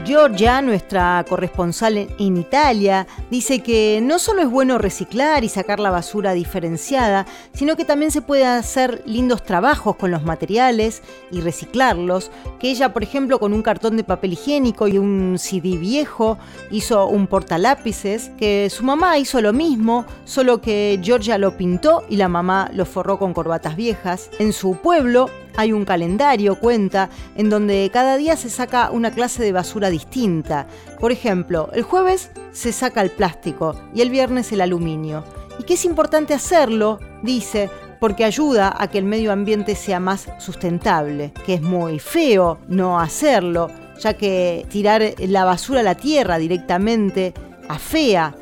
Giorgia, 0.06 0.62
nuestra 0.62 1.26
corresponsal 1.28 1.98
en 1.98 2.38
Italia, 2.38 3.08
dice 3.32 3.64
que 3.64 4.00
no 4.04 4.20
solo 4.20 4.44
es 4.44 4.50
bueno 4.50 4.78
reciclar 4.78 5.44
y 5.44 5.50
sacar 5.50 5.80
la 5.80 5.90
basura 5.90 6.34
diferenciada, 6.34 7.26
sino 7.54 7.76
que 7.76 7.86
también 7.86 8.12
se 8.12 8.22
puede 8.22 8.46
hacer 8.46 9.02
lindos 9.08 9.44
trabajos 9.44 9.96
con 9.96 10.12
los 10.12 10.24
materiales 10.24 11.02
y 11.32 11.42
reciclarlos, 11.42 12.30
que 12.60 12.70
ella, 12.70 12.94
por 12.94 13.02
ejemplo, 13.02 13.40
con 13.40 13.52
un 13.52 13.64
cartón 13.64 13.98
de 13.98 14.04
papel 14.04 14.34
higiénico 14.34 14.88
y 14.88 15.00
un 15.00 15.38
CD 15.40 15.76
viejo, 15.78 16.38
hizo 16.70 17.08
un 17.08 17.26
portalápices, 17.26 18.30
que 18.38 18.70
su 18.70 18.84
mamá 18.84 19.18
hizo 19.18 19.42
lo 19.42 19.54
mismo, 19.54 20.06
solo 20.24 20.62
que 20.62 21.00
Giorgia 21.02 21.40
lo 21.40 21.58
pintó 21.58 22.04
y 22.10 22.18
la 22.18 22.30
mamá 22.30 22.70
lo 22.74 22.86
forró 22.86 23.18
con 23.18 23.34
corbatas 23.34 23.76
viejas. 23.76 24.30
En 24.38 24.54
su 24.54 24.76
pueblo, 24.76 25.32
hay 25.58 25.74
un 25.74 25.86
calendario, 25.86 26.60
cuenta, 26.60 27.10
en 27.36 27.50
donde 27.50 27.90
cada 27.94 28.18
día 28.18 28.36
se 28.36 28.50
saca 28.50 28.92
una 28.92 29.12
clase 29.12 29.44
de 29.44 29.52
basura 29.52 29.90
distinta. 29.90 30.68
Por 31.00 31.12
ejemplo, 31.12 31.70
el 31.74 31.84
jueves 31.84 32.32
se 32.52 32.72
saca 32.72 33.02
el 33.02 33.12
plástico 33.12 33.76
y 33.94 34.02
el 34.02 34.10
viernes 34.10 34.52
el 34.52 34.62
aluminio. 34.62 35.24
Y 35.60 35.64
que 35.64 35.76
es 35.76 35.86
importante 35.86 36.34
hacerlo, 36.34 37.00
dice, 37.24 37.70
porque 38.00 38.26
ayuda 38.26 38.76
a 38.78 38.88
que 38.90 38.98
el 38.98 39.06
medio 39.06 39.32
ambiente 39.32 39.76
sea 39.76 40.00
más 40.00 40.28
sustentable, 40.40 41.32
que 41.46 41.56
es 41.56 41.62
muy 41.62 42.00
feo 42.00 42.60
no 42.68 43.00
hacerlo, 43.00 43.70
ya 44.00 44.16
que 44.16 44.66
tirar 44.70 45.02
la 45.20 45.46
basura 45.46 45.80
a 45.80 45.84
la 45.84 45.96
tierra 45.96 46.38
directamente 46.38 47.34
afea 47.70 48.36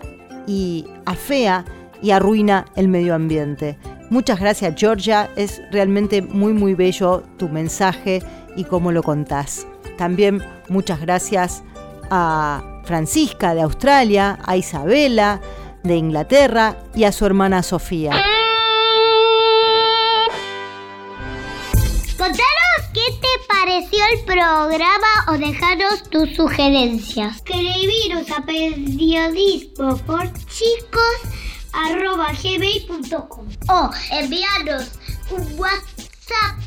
y 0.47 0.85
afea 1.05 1.65
y 2.01 2.11
arruina 2.11 2.65
el 2.75 2.89
medio 2.89 3.15
ambiente. 3.15 3.77
Muchas 4.13 4.39
gracias 4.39 4.75
Georgia, 4.77 5.31
es 5.35 5.59
realmente 5.71 6.21
muy 6.21 6.53
muy 6.53 6.75
bello 6.75 7.23
tu 7.39 7.49
mensaje 7.49 8.21
y 8.55 8.63
cómo 8.63 8.91
lo 8.91 9.01
contás. 9.01 9.65
También 9.97 10.39
muchas 10.69 11.01
gracias 11.01 11.63
a 12.11 12.61
Francisca 12.85 13.55
de 13.55 13.63
Australia, 13.63 14.37
a 14.45 14.55
Isabela 14.55 15.41
de 15.81 15.95
Inglaterra 15.95 16.77
y 16.93 17.05
a 17.05 17.11
su 17.11 17.25
hermana 17.25 17.63
Sofía. 17.63 18.11
Contanos 22.15 22.83
qué 22.93 23.17
te 23.19 23.47
pareció 23.47 23.99
el 24.13 24.25
programa 24.25 25.25
o 25.29 25.39
dejaros 25.39 26.03
tus 26.11 26.35
sugerencias. 26.35 27.37
Escribiros 27.37 28.29
a 28.29 28.45
periodismo 28.45 29.97
por 30.05 30.31
chicos 30.33 31.42
arroba 31.73 32.31
gmail.com 32.41 33.47
o 33.69 33.89
enviarnos 34.11 34.91
un 35.31 35.59
WhatsApp 35.59 36.57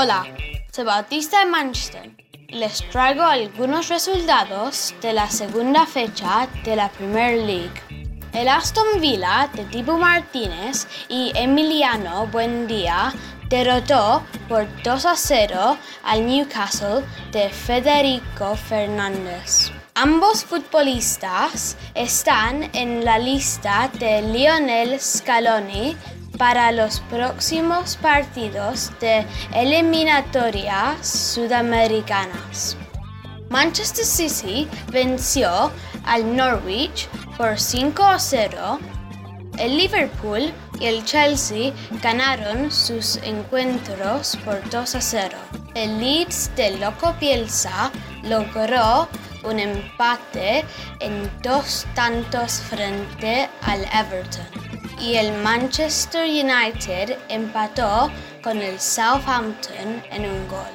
Hola, 0.02 0.26
soy 0.72 0.86
Bautista 0.86 1.40
de 1.40 1.48
Manchester. 1.48 2.10
Les 2.48 2.90
traigo 2.90 3.22
algunos 3.22 3.90
resultados 3.90 4.96
de 5.02 5.12
la 5.12 5.30
segunda 5.30 5.86
fecha 5.86 6.48
de 6.64 6.78
la 6.78 6.88
Premier 6.88 7.46
League. 7.46 8.08
El 8.32 8.48
Aston 8.48 9.02
Villa 9.02 9.50
de 9.54 9.66
Dibu 9.66 9.98
Martínez 9.98 10.88
y 11.10 11.34
Emiliano 11.36 12.28
Buendía 12.28 13.14
derrotó 13.50 14.24
por 14.48 14.68
2 14.84 15.06
a 15.06 15.18
0 15.18 15.78
al 16.06 16.26
Newcastle 16.26 17.04
de 17.34 17.50
Federico 17.50 18.56
Fernández. 18.56 19.70
Ambos 19.96 20.46
futbolistas 20.46 21.76
están 21.94 22.70
en 22.72 23.04
la 23.04 23.20
lista 23.20 23.92
de 24.00 24.22
Lionel 24.22 24.98
Scaloni 24.98 25.98
para 26.40 26.72
los 26.72 27.02
próximos 27.02 27.98
partidos 27.98 28.92
de 29.02 29.26
eliminatorias 29.54 31.06
sudamericanas. 31.06 32.78
Manchester 33.50 34.06
City 34.06 34.68
venció 34.90 35.70
al 36.06 36.36
Norwich 36.36 37.10
por 37.38 37.60
5 37.60 38.04
a 38.04 38.18
0. 38.18 38.80
El 39.58 39.76
Liverpool 39.76 40.54
y 40.80 40.86
el 40.86 41.04
Chelsea 41.04 41.74
ganaron 42.02 42.72
sus 42.72 43.18
encuentros 43.18 44.38
por 44.46 44.68
2 44.70 44.96
a 44.96 45.02
0. 45.02 45.38
El 45.76 46.00
Leeds 46.00 46.52
de 46.56 46.78
Loco 46.78 47.14
Bielsa 47.20 47.92
logró 48.24 49.10
un 49.44 49.60
empate 49.60 50.64
en 51.02 51.30
dos 51.42 51.86
tantos 51.96 52.62
frente 52.62 53.50
al 53.62 53.84
Everton 53.94 54.69
y 55.00 55.16
el 55.16 55.34
Manchester 55.34 56.26
United 56.26 57.18
empató 57.30 58.12
con 58.44 58.58
el 58.58 58.80
Southampton 58.80 60.04
en 60.12 60.30
un 60.30 60.48
gol. 60.48 60.74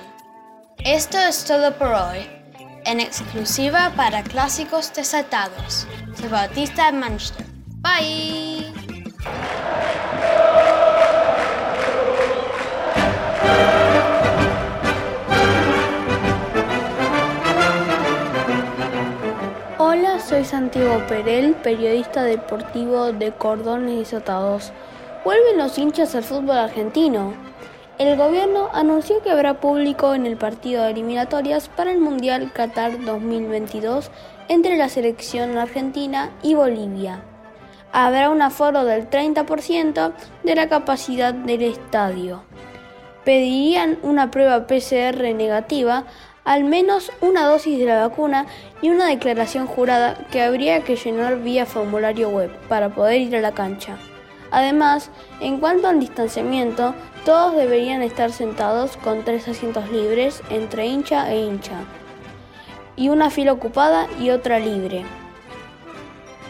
Esto 0.79 1.19
es 1.19 1.45
todo 1.45 1.77
por 1.77 1.89
hoy, 1.89 2.29
en 2.85 3.01
exclusiva 3.01 3.93
para 3.97 4.23
Clásicos 4.23 4.93
Desatados. 4.93 5.87
Soy 6.17 6.29
Bautista 6.29 6.91
Manchester. 6.93 7.47
Bye. 7.81 8.73
Soy 20.27 20.45
Santiago 20.45 21.07
Perel, 21.07 21.55
periodista 21.55 22.23
deportivo 22.23 23.13
de 23.13 23.33
Cordones 23.33 23.99
Desatados. 23.99 24.73
Vuelven 25.23 25.59
los 25.59 25.77
hinchas 25.77 26.15
al 26.15 26.25
fútbol 26.25 26.57
argentino. 26.57 27.35
El 27.99 28.17
gobierno 28.17 28.71
anunció 28.73 29.21
que 29.23 29.31
habrá 29.31 29.61
público 29.61 30.15
en 30.15 30.25
el 30.25 30.39
partido 30.39 30.83
de 30.83 30.93
eliminatorias 30.93 31.69
para 31.69 31.93
el 31.93 31.99
Mundial 31.99 32.53
Qatar 32.55 33.05
2022 33.05 34.11
entre 34.49 34.79
la 34.79 34.89
selección 34.89 35.59
argentina 35.59 36.31
y 36.43 36.55
Bolivia. 36.55 37.23
Habrá 37.93 38.31
un 38.31 38.41
aforo 38.41 38.85
del 38.85 39.11
30% 39.11 40.13
de 40.43 40.55
la 40.55 40.69
capacidad 40.71 41.35
del 41.35 41.63
estadio. 41.63 42.45
Pedirían 43.25 43.99
una 44.03 44.31
prueba 44.31 44.67
PCR 44.67 45.35
negativa 45.35 46.05
al 46.45 46.65
menos 46.65 47.11
una 47.21 47.47
dosis 47.47 47.79
de 47.79 47.87
la 47.87 48.07
vacuna 48.07 48.47
y 48.83 48.91
una 48.91 49.07
declaración 49.07 49.67
jurada 49.67 50.17
que 50.31 50.43
habría 50.43 50.85
que 50.85 50.97
llenar 50.97 51.41
vía 51.41 51.67
formulario 51.67 52.29
web 52.29 52.51
para 52.69 52.91
poder 52.91 53.21
ir 53.21 53.37
a 53.37 53.41
la 53.41 53.53
cancha. 53.53 53.97
Además, 54.51 55.11
en 55.41 55.59
cuanto 55.59 55.89
al 55.89 55.99
distanciamiento, 55.99 56.95
todos 57.25 57.57
deberían 57.57 58.03
estar 58.03 58.31
sentados 58.31 58.97
con 58.99 59.25
tres 59.25 59.49
asientos 59.49 59.91
libres 59.91 60.43
entre 60.51 60.87
hincha 60.87 61.33
e 61.33 61.41
hincha, 61.41 61.81
y 62.95 63.09
una 63.09 63.31
fila 63.31 63.53
ocupada 63.53 64.07
y 64.21 64.31
otra 64.31 64.61
libre. 64.61 65.05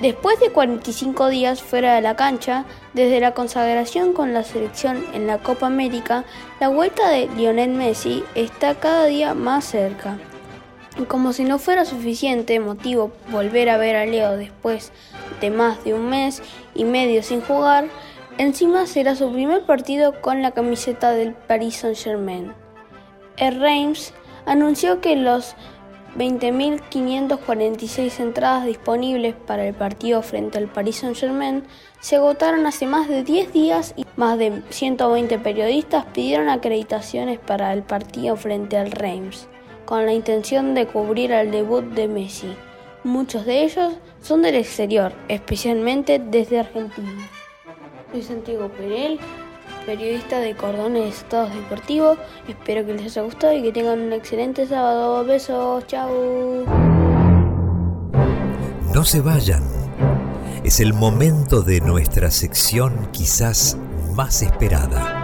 Después 0.01 0.41
de 0.41 0.51
45 0.51 1.29
días 1.29 1.63
fuera 1.63 1.95
de 1.95 2.01
la 2.01 2.17
cancha, 2.17 2.65
desde 2.95 3.21
la 3.21 3.33
consagración 3.33 4.13
con 4.13 4.35
la 4.35 4.43
selección 4.43 5.05
en 5.15 5.29
la 5.29 5.39
Copa 5.39 5.67
América, 5.67 6.25
la 6.59 6.69
vuelta 6.69 7.09
de 7.11 7.29
Lionel 7.37 7.71
Messi 7.71 8.25
está 8.35 8.75
cada 8.75 9.07
día 9.07 9.35
más 9.35 9.65
cerca. 9.65 10.19
Como 11.07 11.33
si 11.33 11.45
no 11.45 11.59
fuera 11.59 11.85
suficiente 11.85 12.59
motivo 12.59 13.13
volver 13.31 13.69
a 13.69 13.77
ver 13.77 13.95
a 13.95 14.05
Leo 14.05 14.37
después 14.37 14.91
de 15.41 15.51
más 15.51 15.85
de 15.85 15.95
un 15.95 16.09
mes 16.09 16.43
y 16.75 16.85
medio 16.85 17.23
sin 17.23 17.41
jugar, 17.41 17.87
encima 18.39 18.87
será 18.87 19.15
su 19.15 19.33
primer 19.33 19.65
partido 19.65 20.21
con 20.21 20.43
la 20.43 20.51
camiseta 20.51 21.13
del 21.13 21.35
Paris 21.35 21.77
Saint-Germain. 21.77 22.53
El 23.37 23.61
Reims 23.61 24.13
anunció 24.47 25.01
que 25.01 25.17
los 25.17 25.55
20.546 26.17 28.21
entradas 28.21 28.67
disponibles 28.67 29.35
para 29.35 29.67
el 29.67 29.75
partido 29.75 30.23
frente 30.23 30.59
al 30.59 30.69
Paris 30.69 30.97
Saint-Germain 30.97 31.65
se 32.01 32.17
agotaron 32.17 32.67
hace 32.67 32.87
más 32.87 33.09
de 33.09 33.25
10 33.25 33.53
días 33.53 33.95
y 33.97 34.07
más 34.17 34.39
de 34.39 34.63
120 34.71 35.39
periodistas 35.41 36.05
pidieron 36.07 36.49
acreditaciones 36.49 37.41
para 37.41 37.73
el 37.73 37.83
partido 37.83 38.37
frente 38.37 38.77
al 38.77 38.93
Reims, 38.93 39.49
con 39.85 40.07
la 40.07 40.13
intención 40.13 40.75
de 40.75 40.87
cubrir 40.87 41.33
el 41.33 41.51
debut 41.51 41.85
de 41.85 42.07
Messi. 42.07 42.55
Muchos 43.03 43.45
de 43.45 43.65
ellos 43.65 43.95
son 44.23 44.43
del 44.43 44.55
exterior, 44.55 45.13
especialmente 45.29 46.19
desde 46.19 46.61
Argentina. 46.61 47.29
Soy 48.13 48.23
Santiago 48.23 48.69
Perel, 48.69 49.19
periodista 49.85 50.41
de 50.41 50.55
Cordones 50.55 51.19
Estados 51.19 51.55
Deportivos. 51.55 52.19
Espero 52.49 52.85
que 52.85 52.95
les 52.95 53.05
haya 53.05 53.23
gustado 53.23 53.53
y 53.53 53.63
que 53.63 53.73
tengan 53.73 54.01
un 54.01 54.13
excelente 54.13 54.67
sábado. 54.67 55.25
Besos, 55.25 55.87
chao. 55.87 56.65
No 58.93 59.05
se 59.05 59.21
vayan. 59.21 59.63
Es 60.65 60.81
el 60.81 60.95
momento 60.95 61.63
de 61.63 61.81
nuestra 61.81 62.31
sección 62.31 63.09
quizás 63.13 63.77
más 64.15 64.43
esperada. 64.43 65.21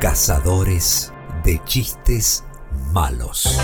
Cazadores 0.00 1.12
de 1.44 1.62
chistes 1.64 2.44
malos. 2.92 3.58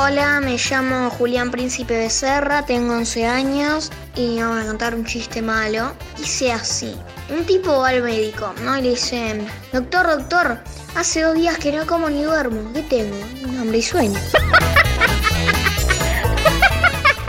Hola, 0.00 0.38
me 0.40 0.56
llamo 0.56 1.10
Julián 1.10 1.50
Príncipe 1.50 1.98
Becerra, 1.98 2.64
tengo 2.64 2.94
11 2.94 3.26
años 3.26 3.90
y 4.14 4.40
vamos 4.40 4.62
a 4.62 4.66
contar 4.68 4.94
un 4.94 5.04
chiste 5.04 5.42
malo. 5.42 5.92
Dice 6.16 6.52
así. 6.52 6.96
Un 7.28 7.44
tipo 7.44 7.80
va 7.80 7.88
al 7.88 8.04
médico, 8.04 8.54
¿no? 8.62 8.78
Y 8.78 8.82
le 8.82 8.90
dicen, 8.90 9.44
doctor, 9.72 10.06
doctor, 10.06 10.60
hace 10.94 11.22
dos 11.22 11.34
días 11.34 11.58
que 11.58 11.72
no 11.72 11.84
como 11.84 12.08
ni 12.08 12.22
duermo. 12.22 12.72
¿Qué 12.72 12.82
tengo? 12.82 13.16
Un 13.44 13.58
hambre 13.58 13.78
y 13.78 13.82
sueño. 13.82 14.14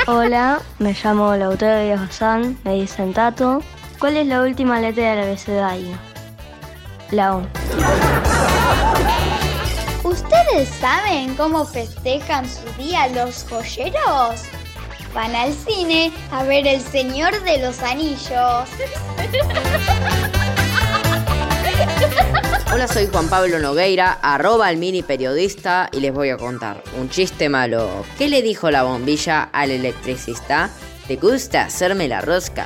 Hola, 0.05 0.61
me 0.77 0.95
llamo 1.03 1.35
Lautaro 1.35 1.83
Díaz 1.83 2.21
me 2.63 2.75
dicen 2.75 3.13
Tato. 3.13 3.63
¿Cuál 3.97 4.17
es 4.17 4.27
la 4.27 4.43
última 4.43 4.79
letra 4.79 5.15
del 5.15 5.23
abecedario? 5.23 5.97
La 7.09 7.35
O. 7.35 7.41
¿Ustedes 10.09 10.69
saben 10.69 11.35
cómo 11.35 11.65
festejan 11.65 12.43
su 12.49 12.65
día 12.81 13.07
los 13.09 13.45
joyeros? 13.47 14.41
Van 15.13 15.35
al 15.35 15.53
cine 15.53 16.11
a 16.31 16.43
ver 16.43 16.65
El 16.65 16.81
Señor 16.81 17.39
de 17.43 17.59
los 17.59 17.83
Anillos. 17.83 18.67
Hola, 22.73 22.87
soy 22.87 23.05
Juan 23.05 23.29
Pablo 23.29 23.59
Nogueira, 23.59 24.17
arroba 24.23 24.71
el 24.71 24.77
mini 24.77 25.03
periodista 25.03 25.89
y 25.91 25.99
les 25.99 26.11
voy 26.11 26.31
a 26.31 26.37
contar 26.37 26.81
un 26.97 27.11
chiste 27.11 27.47
malo. 27.47 28.03
¿Qué 28.17 28.29
le 28.29 28.41
dijo 28.41 28.71
la 28.71 28.81
bombilla 28.81 29.43
al 29.53 29.69
electricista? 29.69 30.71
¿Te 31.07 31.17
gusta 31.17 31.65
hacerme 31.65 32.07
la 32.07 32.21
rosca? 32.21 32.65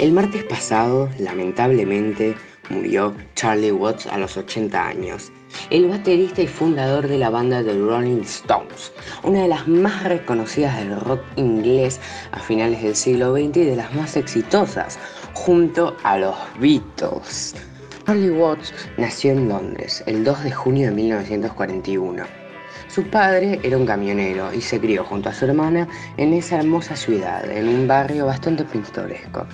El 0.00 0.12
martes 0.12 0.44
pasado, 0.44 1.10
lamentablemente, 1.18 2.34
murió 2.70 3.14
Charlie 3.34 3.70
Watts 3.70 4.06
a 4.06 4.16
los 4.16 4.34
80 4.34 4.86
años, 4.86 5.30
el 5.68 5.90
baterista 5.90 6.40
y 6.40 6.46
fundador 6.46 7.06
de 7.06 7.18
la 7.18 7.28
banda 7.28 7.62
The 7.62 7.78
Rolling 7.78 8.22
Stones, 8.22 8.94
una 9.24 9.42
de 9.42 9.48
las 9.48 9.68
más 9.68 10.04
reconocidas 10.04 10.78
del 10.78 10.98
rock 10.98 11.20
inglés 11.36 12.00
a 12.32 12.40
finales 12.40 12.82
del 12.82 12.96
siglo 12.96 13.34
XX 13.34 13.58
y 13.58 13.64
de 13.66 13.76
las 13.76 13.94
más 13.94 14.16
exitosas, 14.16 14.98
junto 15.34 15.94
a 16.02 16.16
los 16.16 16.34
Beatles. 16.58 17.54
Charlie 18.06 18.30
Watts 18.30 18.72
nació 18.96 19.32
en 19.32 19.50
Londres 19.50 20.02
el 20.06 20.24
2 20.24 20.44
de 20.44 20.50
junio 20.50 20.86
de 20.88 20.94
1941. 20.94 22.24
Su 22.88 23.04
padre 23.04 23.60
era 23.62 23.76
un 23.76 23.84
camionero 23.84 24.50
y 24.54 24.62
se 24.62 24.80
crió 24.80 25.04
junto 25.04 25.28
a 25.28 25.34
su 25.34 25.44
hermana 25.44 25.86
en 26.16 26.32
esa 26.32 26.58
hermosa 26.58 26.96
ciudad, 26.96 27.48
en 27.50 27.68
un 27.68 27.86
barrio 27.86 28.24
bastante 28.24 28.64
pintoresco. 28.64 29.46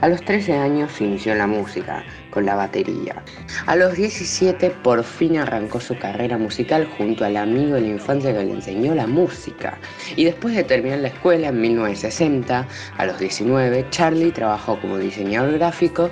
A 0.00 0.08
los 0.08 0.22
13 0.22 0.54
años 0.54 1.00
inició 1.00 1.32
en 1.32 1.38
la 1.38 1.46
música, 1.46 2.04
con 2.36 2.44
la 2.44 2.54
batería. 2.54 3.24
A 3.64 3.76
los 3.76 3.94
17 3.94 4.68
por 4.82 5.02
fin 5.02 5.38
arrancó 5.38 5.80
su 5.80 5.98
carrera 5.98 6.36
musical 6.36 6.86
junto 6.98 7.24
al 7.24 7.38
amigo 7.38 7.76
de 7.76 7.80
la 7.80 7.86
infancia 7.86 8.30
que 8.30 8.44
le 8.44 8.52
enseñó 8.52 8.94
la 8.94 9.06
música. 9.06 9.78
Y 10.16 10.24
después 10.24 10.54
de 10.54 10.62
terminar 10.62 10.98
la 10.98 11.08
escuela 11.08 11.48
en 11.48 11.58
1960, 11.62 12.68
a 12.98 13.06
los 13.06 13.18
19, 13.18 13.86
Charlie 13.88 14.32
trabajó 14.32 14.78
como 14.78 14.98
diseñador 14.98 15.52
gráfico 15.52 16.10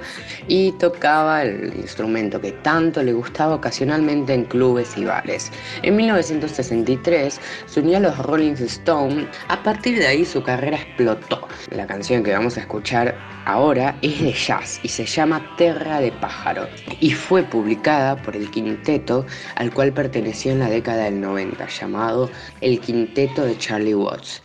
y 0.48 0.72
tocaba 0.72 1.42
el 1.42 1.74
instrumento 1.76 2.40
que 2.40 2.52
tanto 2.52 3.02
le 3.02 3.12
gustaba 3.12 3.56
ocasionalmente 3.56 4.32
en 4.32 4.44
clubes 4.44 4.96
y 4.96 5.04
bares. 5.04 5.52
En 5.82 5.94
1963 5.94 7.38
se 7.66 7.80
unió 7.80 7.98
a 7.98 8.00
los 8.00 8.16
Rolling 8.16 8.54
Stones. 8.54 9.26
A 9.48 9.62
partir 9.62 9.98
de 9.98 10.06
ahí 10.06 10.24
su 10.24 10.42
carrera 10.42 10.78
explotó. 10.78 11.46
La 11.70 11.86
canción 11.86 12.22
que 12.22 12.32
vamos 12.32 12.56
a 12.56 12.60
escuchar 12.60 13.14
ahora 13.44 13.94
es 14.00 14.22
de 14.22 14.32
jazz 14.32 14.80
y 14.82 14.88
se 14.88 15.04
llama 15.04 15.54
Terra 15.58 16.00
de 16.00 16.13
Pájaro 16.20 16.68
y 17.00 17.12
fue 17.12 17.42
publicada 17.42 18.16
por 18.16 18.36
el 18.36 18.50
quinteto 18.50 19.26
al 19.56 19.72
cual 19.72 19.92
perteneció 19.92 20.52
en 20.52 20.60
la 20.60 20.68
década 20.68 21.04
del 21.04 21.20
90 21.20 21.66
llamado 21.68 22.30
el 22.60 22.80
Quinteto 22.80 23.44
de 23.44 23.58
Charlie 23.58 23.94
Watts. 23.94 24.42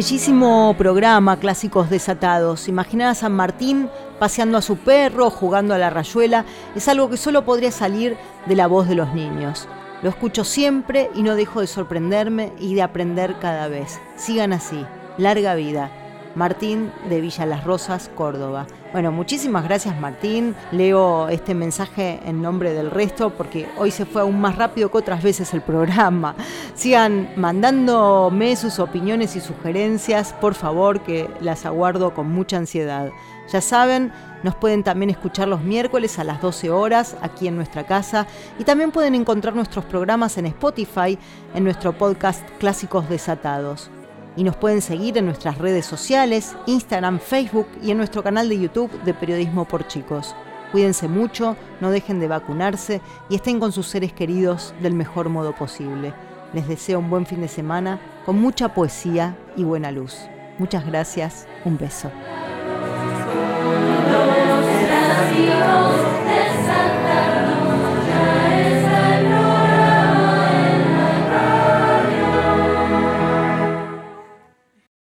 Bellísimo 0.00 0.74
programa, 0.78 1.38
clásicos 1.38 1.90
desatados. 1.90 2.68
Imaginar 2.68 3.08
a 3.08 3.14
San 3.14 3.32
Martín 3.32 3.90
paseando 4.18 4.56
a 4.56 4.62
su 4.62 4.78
perro, 4.78 5.28
jugando 5.28 5.74
a 5.74 5.78
la 5.78 5.90
rayuela, 5.90 6.46
es 6.74 6.88
algo 6.88 7.10
que 7.10 7.18
solo 7.18 7.44
podría 7.44 7.70
salir 7.70 8.16
de 8.46 8.56
la 8.56 8.66
voz 8.66 8.88
de 8.88 8.94
los 8.94 9.12
niños. 9.12 9.68
Lo 10.02 10.08
escucho 10.08 10.42
siempre 10.44 11.10
y 11.14 11.22
no 11.22 11.34
dejo 11.34 11.60
de 11.60 11.66
sorprenderme 11.66 12.54
y 12.58 12.74
de 12.74 12.80
aprender 12.80 13.38
cada 13.42 13.68
vez. 13.68 14.00
Sigan 14.16 14.54
así. 14.54 14.86
Larga 15.18 15.54
vida. 15.54 15.90
Martín 16.34 16.92
de 17.08 17.20
Villa 17.20 17.46
Las 17.46 17.64
Rosas, 17.64 18.10
Córdoba. 18.14 18.66
Bueno, 18.92 19.12
muchísimas 19.12 19.64
gracias 19.64 19.98
Martín. 20.00 20.54
Leo 20.72 21.28
este 21.28 21.54
mensaje 21.54 22.20
en 22.24 22.42
nombre 22.42 22.72
del 22.72 22.90
resto 22.90 23.30
porque 23.30 23.68
hoy 23.78 23.90
se 23.90 24.06
fue 24.06 24.22
aún 24.22 24.40
más 24.40 24.56
rápido 24.56 24.90
que 24.90 24.98
otras 24.98 25.22
veces 25.22 25.52
el 25.54 25.62
programa. 25.62 26.34
Sigan 26.74 27.30
mandándome 27.36 28.56
sus 28.56 28.78
opiniones 28.78 29.36
y 29.36 29.40
sugerencias, 29.40 30.32
por 30.34 30.54
favor, 30.54 31.00
que 31.00 31.28
las 31.40 31.66
aguardo 31.66 32.14
con 32.14 32.30
mucha 32.30 32.56
ansiedad. 32.56 33.10
Ya 33.52 33.60
saben, 33.60 34.12
nos 34.42 34.54
pueden 34.54 34.84
también 34.84 35.10
escuchar 35.10 35.48
los 35.48 35.62
miércoles 35.62 36.18
a 36.18 36.24
las 36.24 36.40
12 36.40 36.70
horas 36.70 37.16
aquí 37.20 37.48
en 37.48 37.56
nuestra 37.56 37.84
casa 37.84 38.26
y 38.58 38.64
también 38.64 38.92
pueden 38.92 39.14
encontrar 39.14 39.54
nuestros 39.54 39.84
programas 39.84 40.38
en 40.38 40.46
Spotify, 40.46 41.18
en 41.54 41.64
nuestro 41.64 41.92
podcast 41.92 42.48
Clásicos 42.58 43.08
Desatados. 43.08 43.90
Y 44.36 44.44
nos 44.44 44.56
pueden 44.56 44.80
seguir 44.80 45.18
en 45.18 45.26
nuestras 45.26 45.58
redes 45.58 45.86
sociales, 45.86 46.56
Instagram, 46.66 47.18
Facebook 47.18 47.66
y 47.82 47.90
en 47.90 47.96
nuestro 47.96 48.22
canal 48.22 48.48
de 48.48 48.58
YouTube 48.58 48.90
de 49.02 49.14
Periodismo 49.14 49.64
por 49.64 49.86
Chicos. 49.86 50.34
Cuídense 50.72 51.08
mucho, 51.08 51.56
no 51.80 51.90
dejen 51.90 52.20
de 52.20 52.28
vacunarse 52.28 53.00
y 53.28 53.34
estén 53.34 53.58
con 53.58 53.72
sus 53.72 53.88
seres 53.88 54.12
queridos 54.12 54.72
del 54.80 54.94
mejor 54.94 55.28
modo 55.28 55.52
posible. 55.54 56.14
Les 56.52 56.68
deseo 56.68 57.00
un 57.00 57.10
buen 57.10 57.26
fin 57.26 57.40
de 57.40 57.48
semana 57.48 58.00
con 58.24 58.40
mucha 58.40 58.72
poesía 58.72 59.36
y 59.56 59.64
buena 59.64 59.90
luz. 59.90 60.16
Muchas 60.58 60.86
gracias, 60.86 61.46
un 61.64 61.76
beso. 61.76 62.10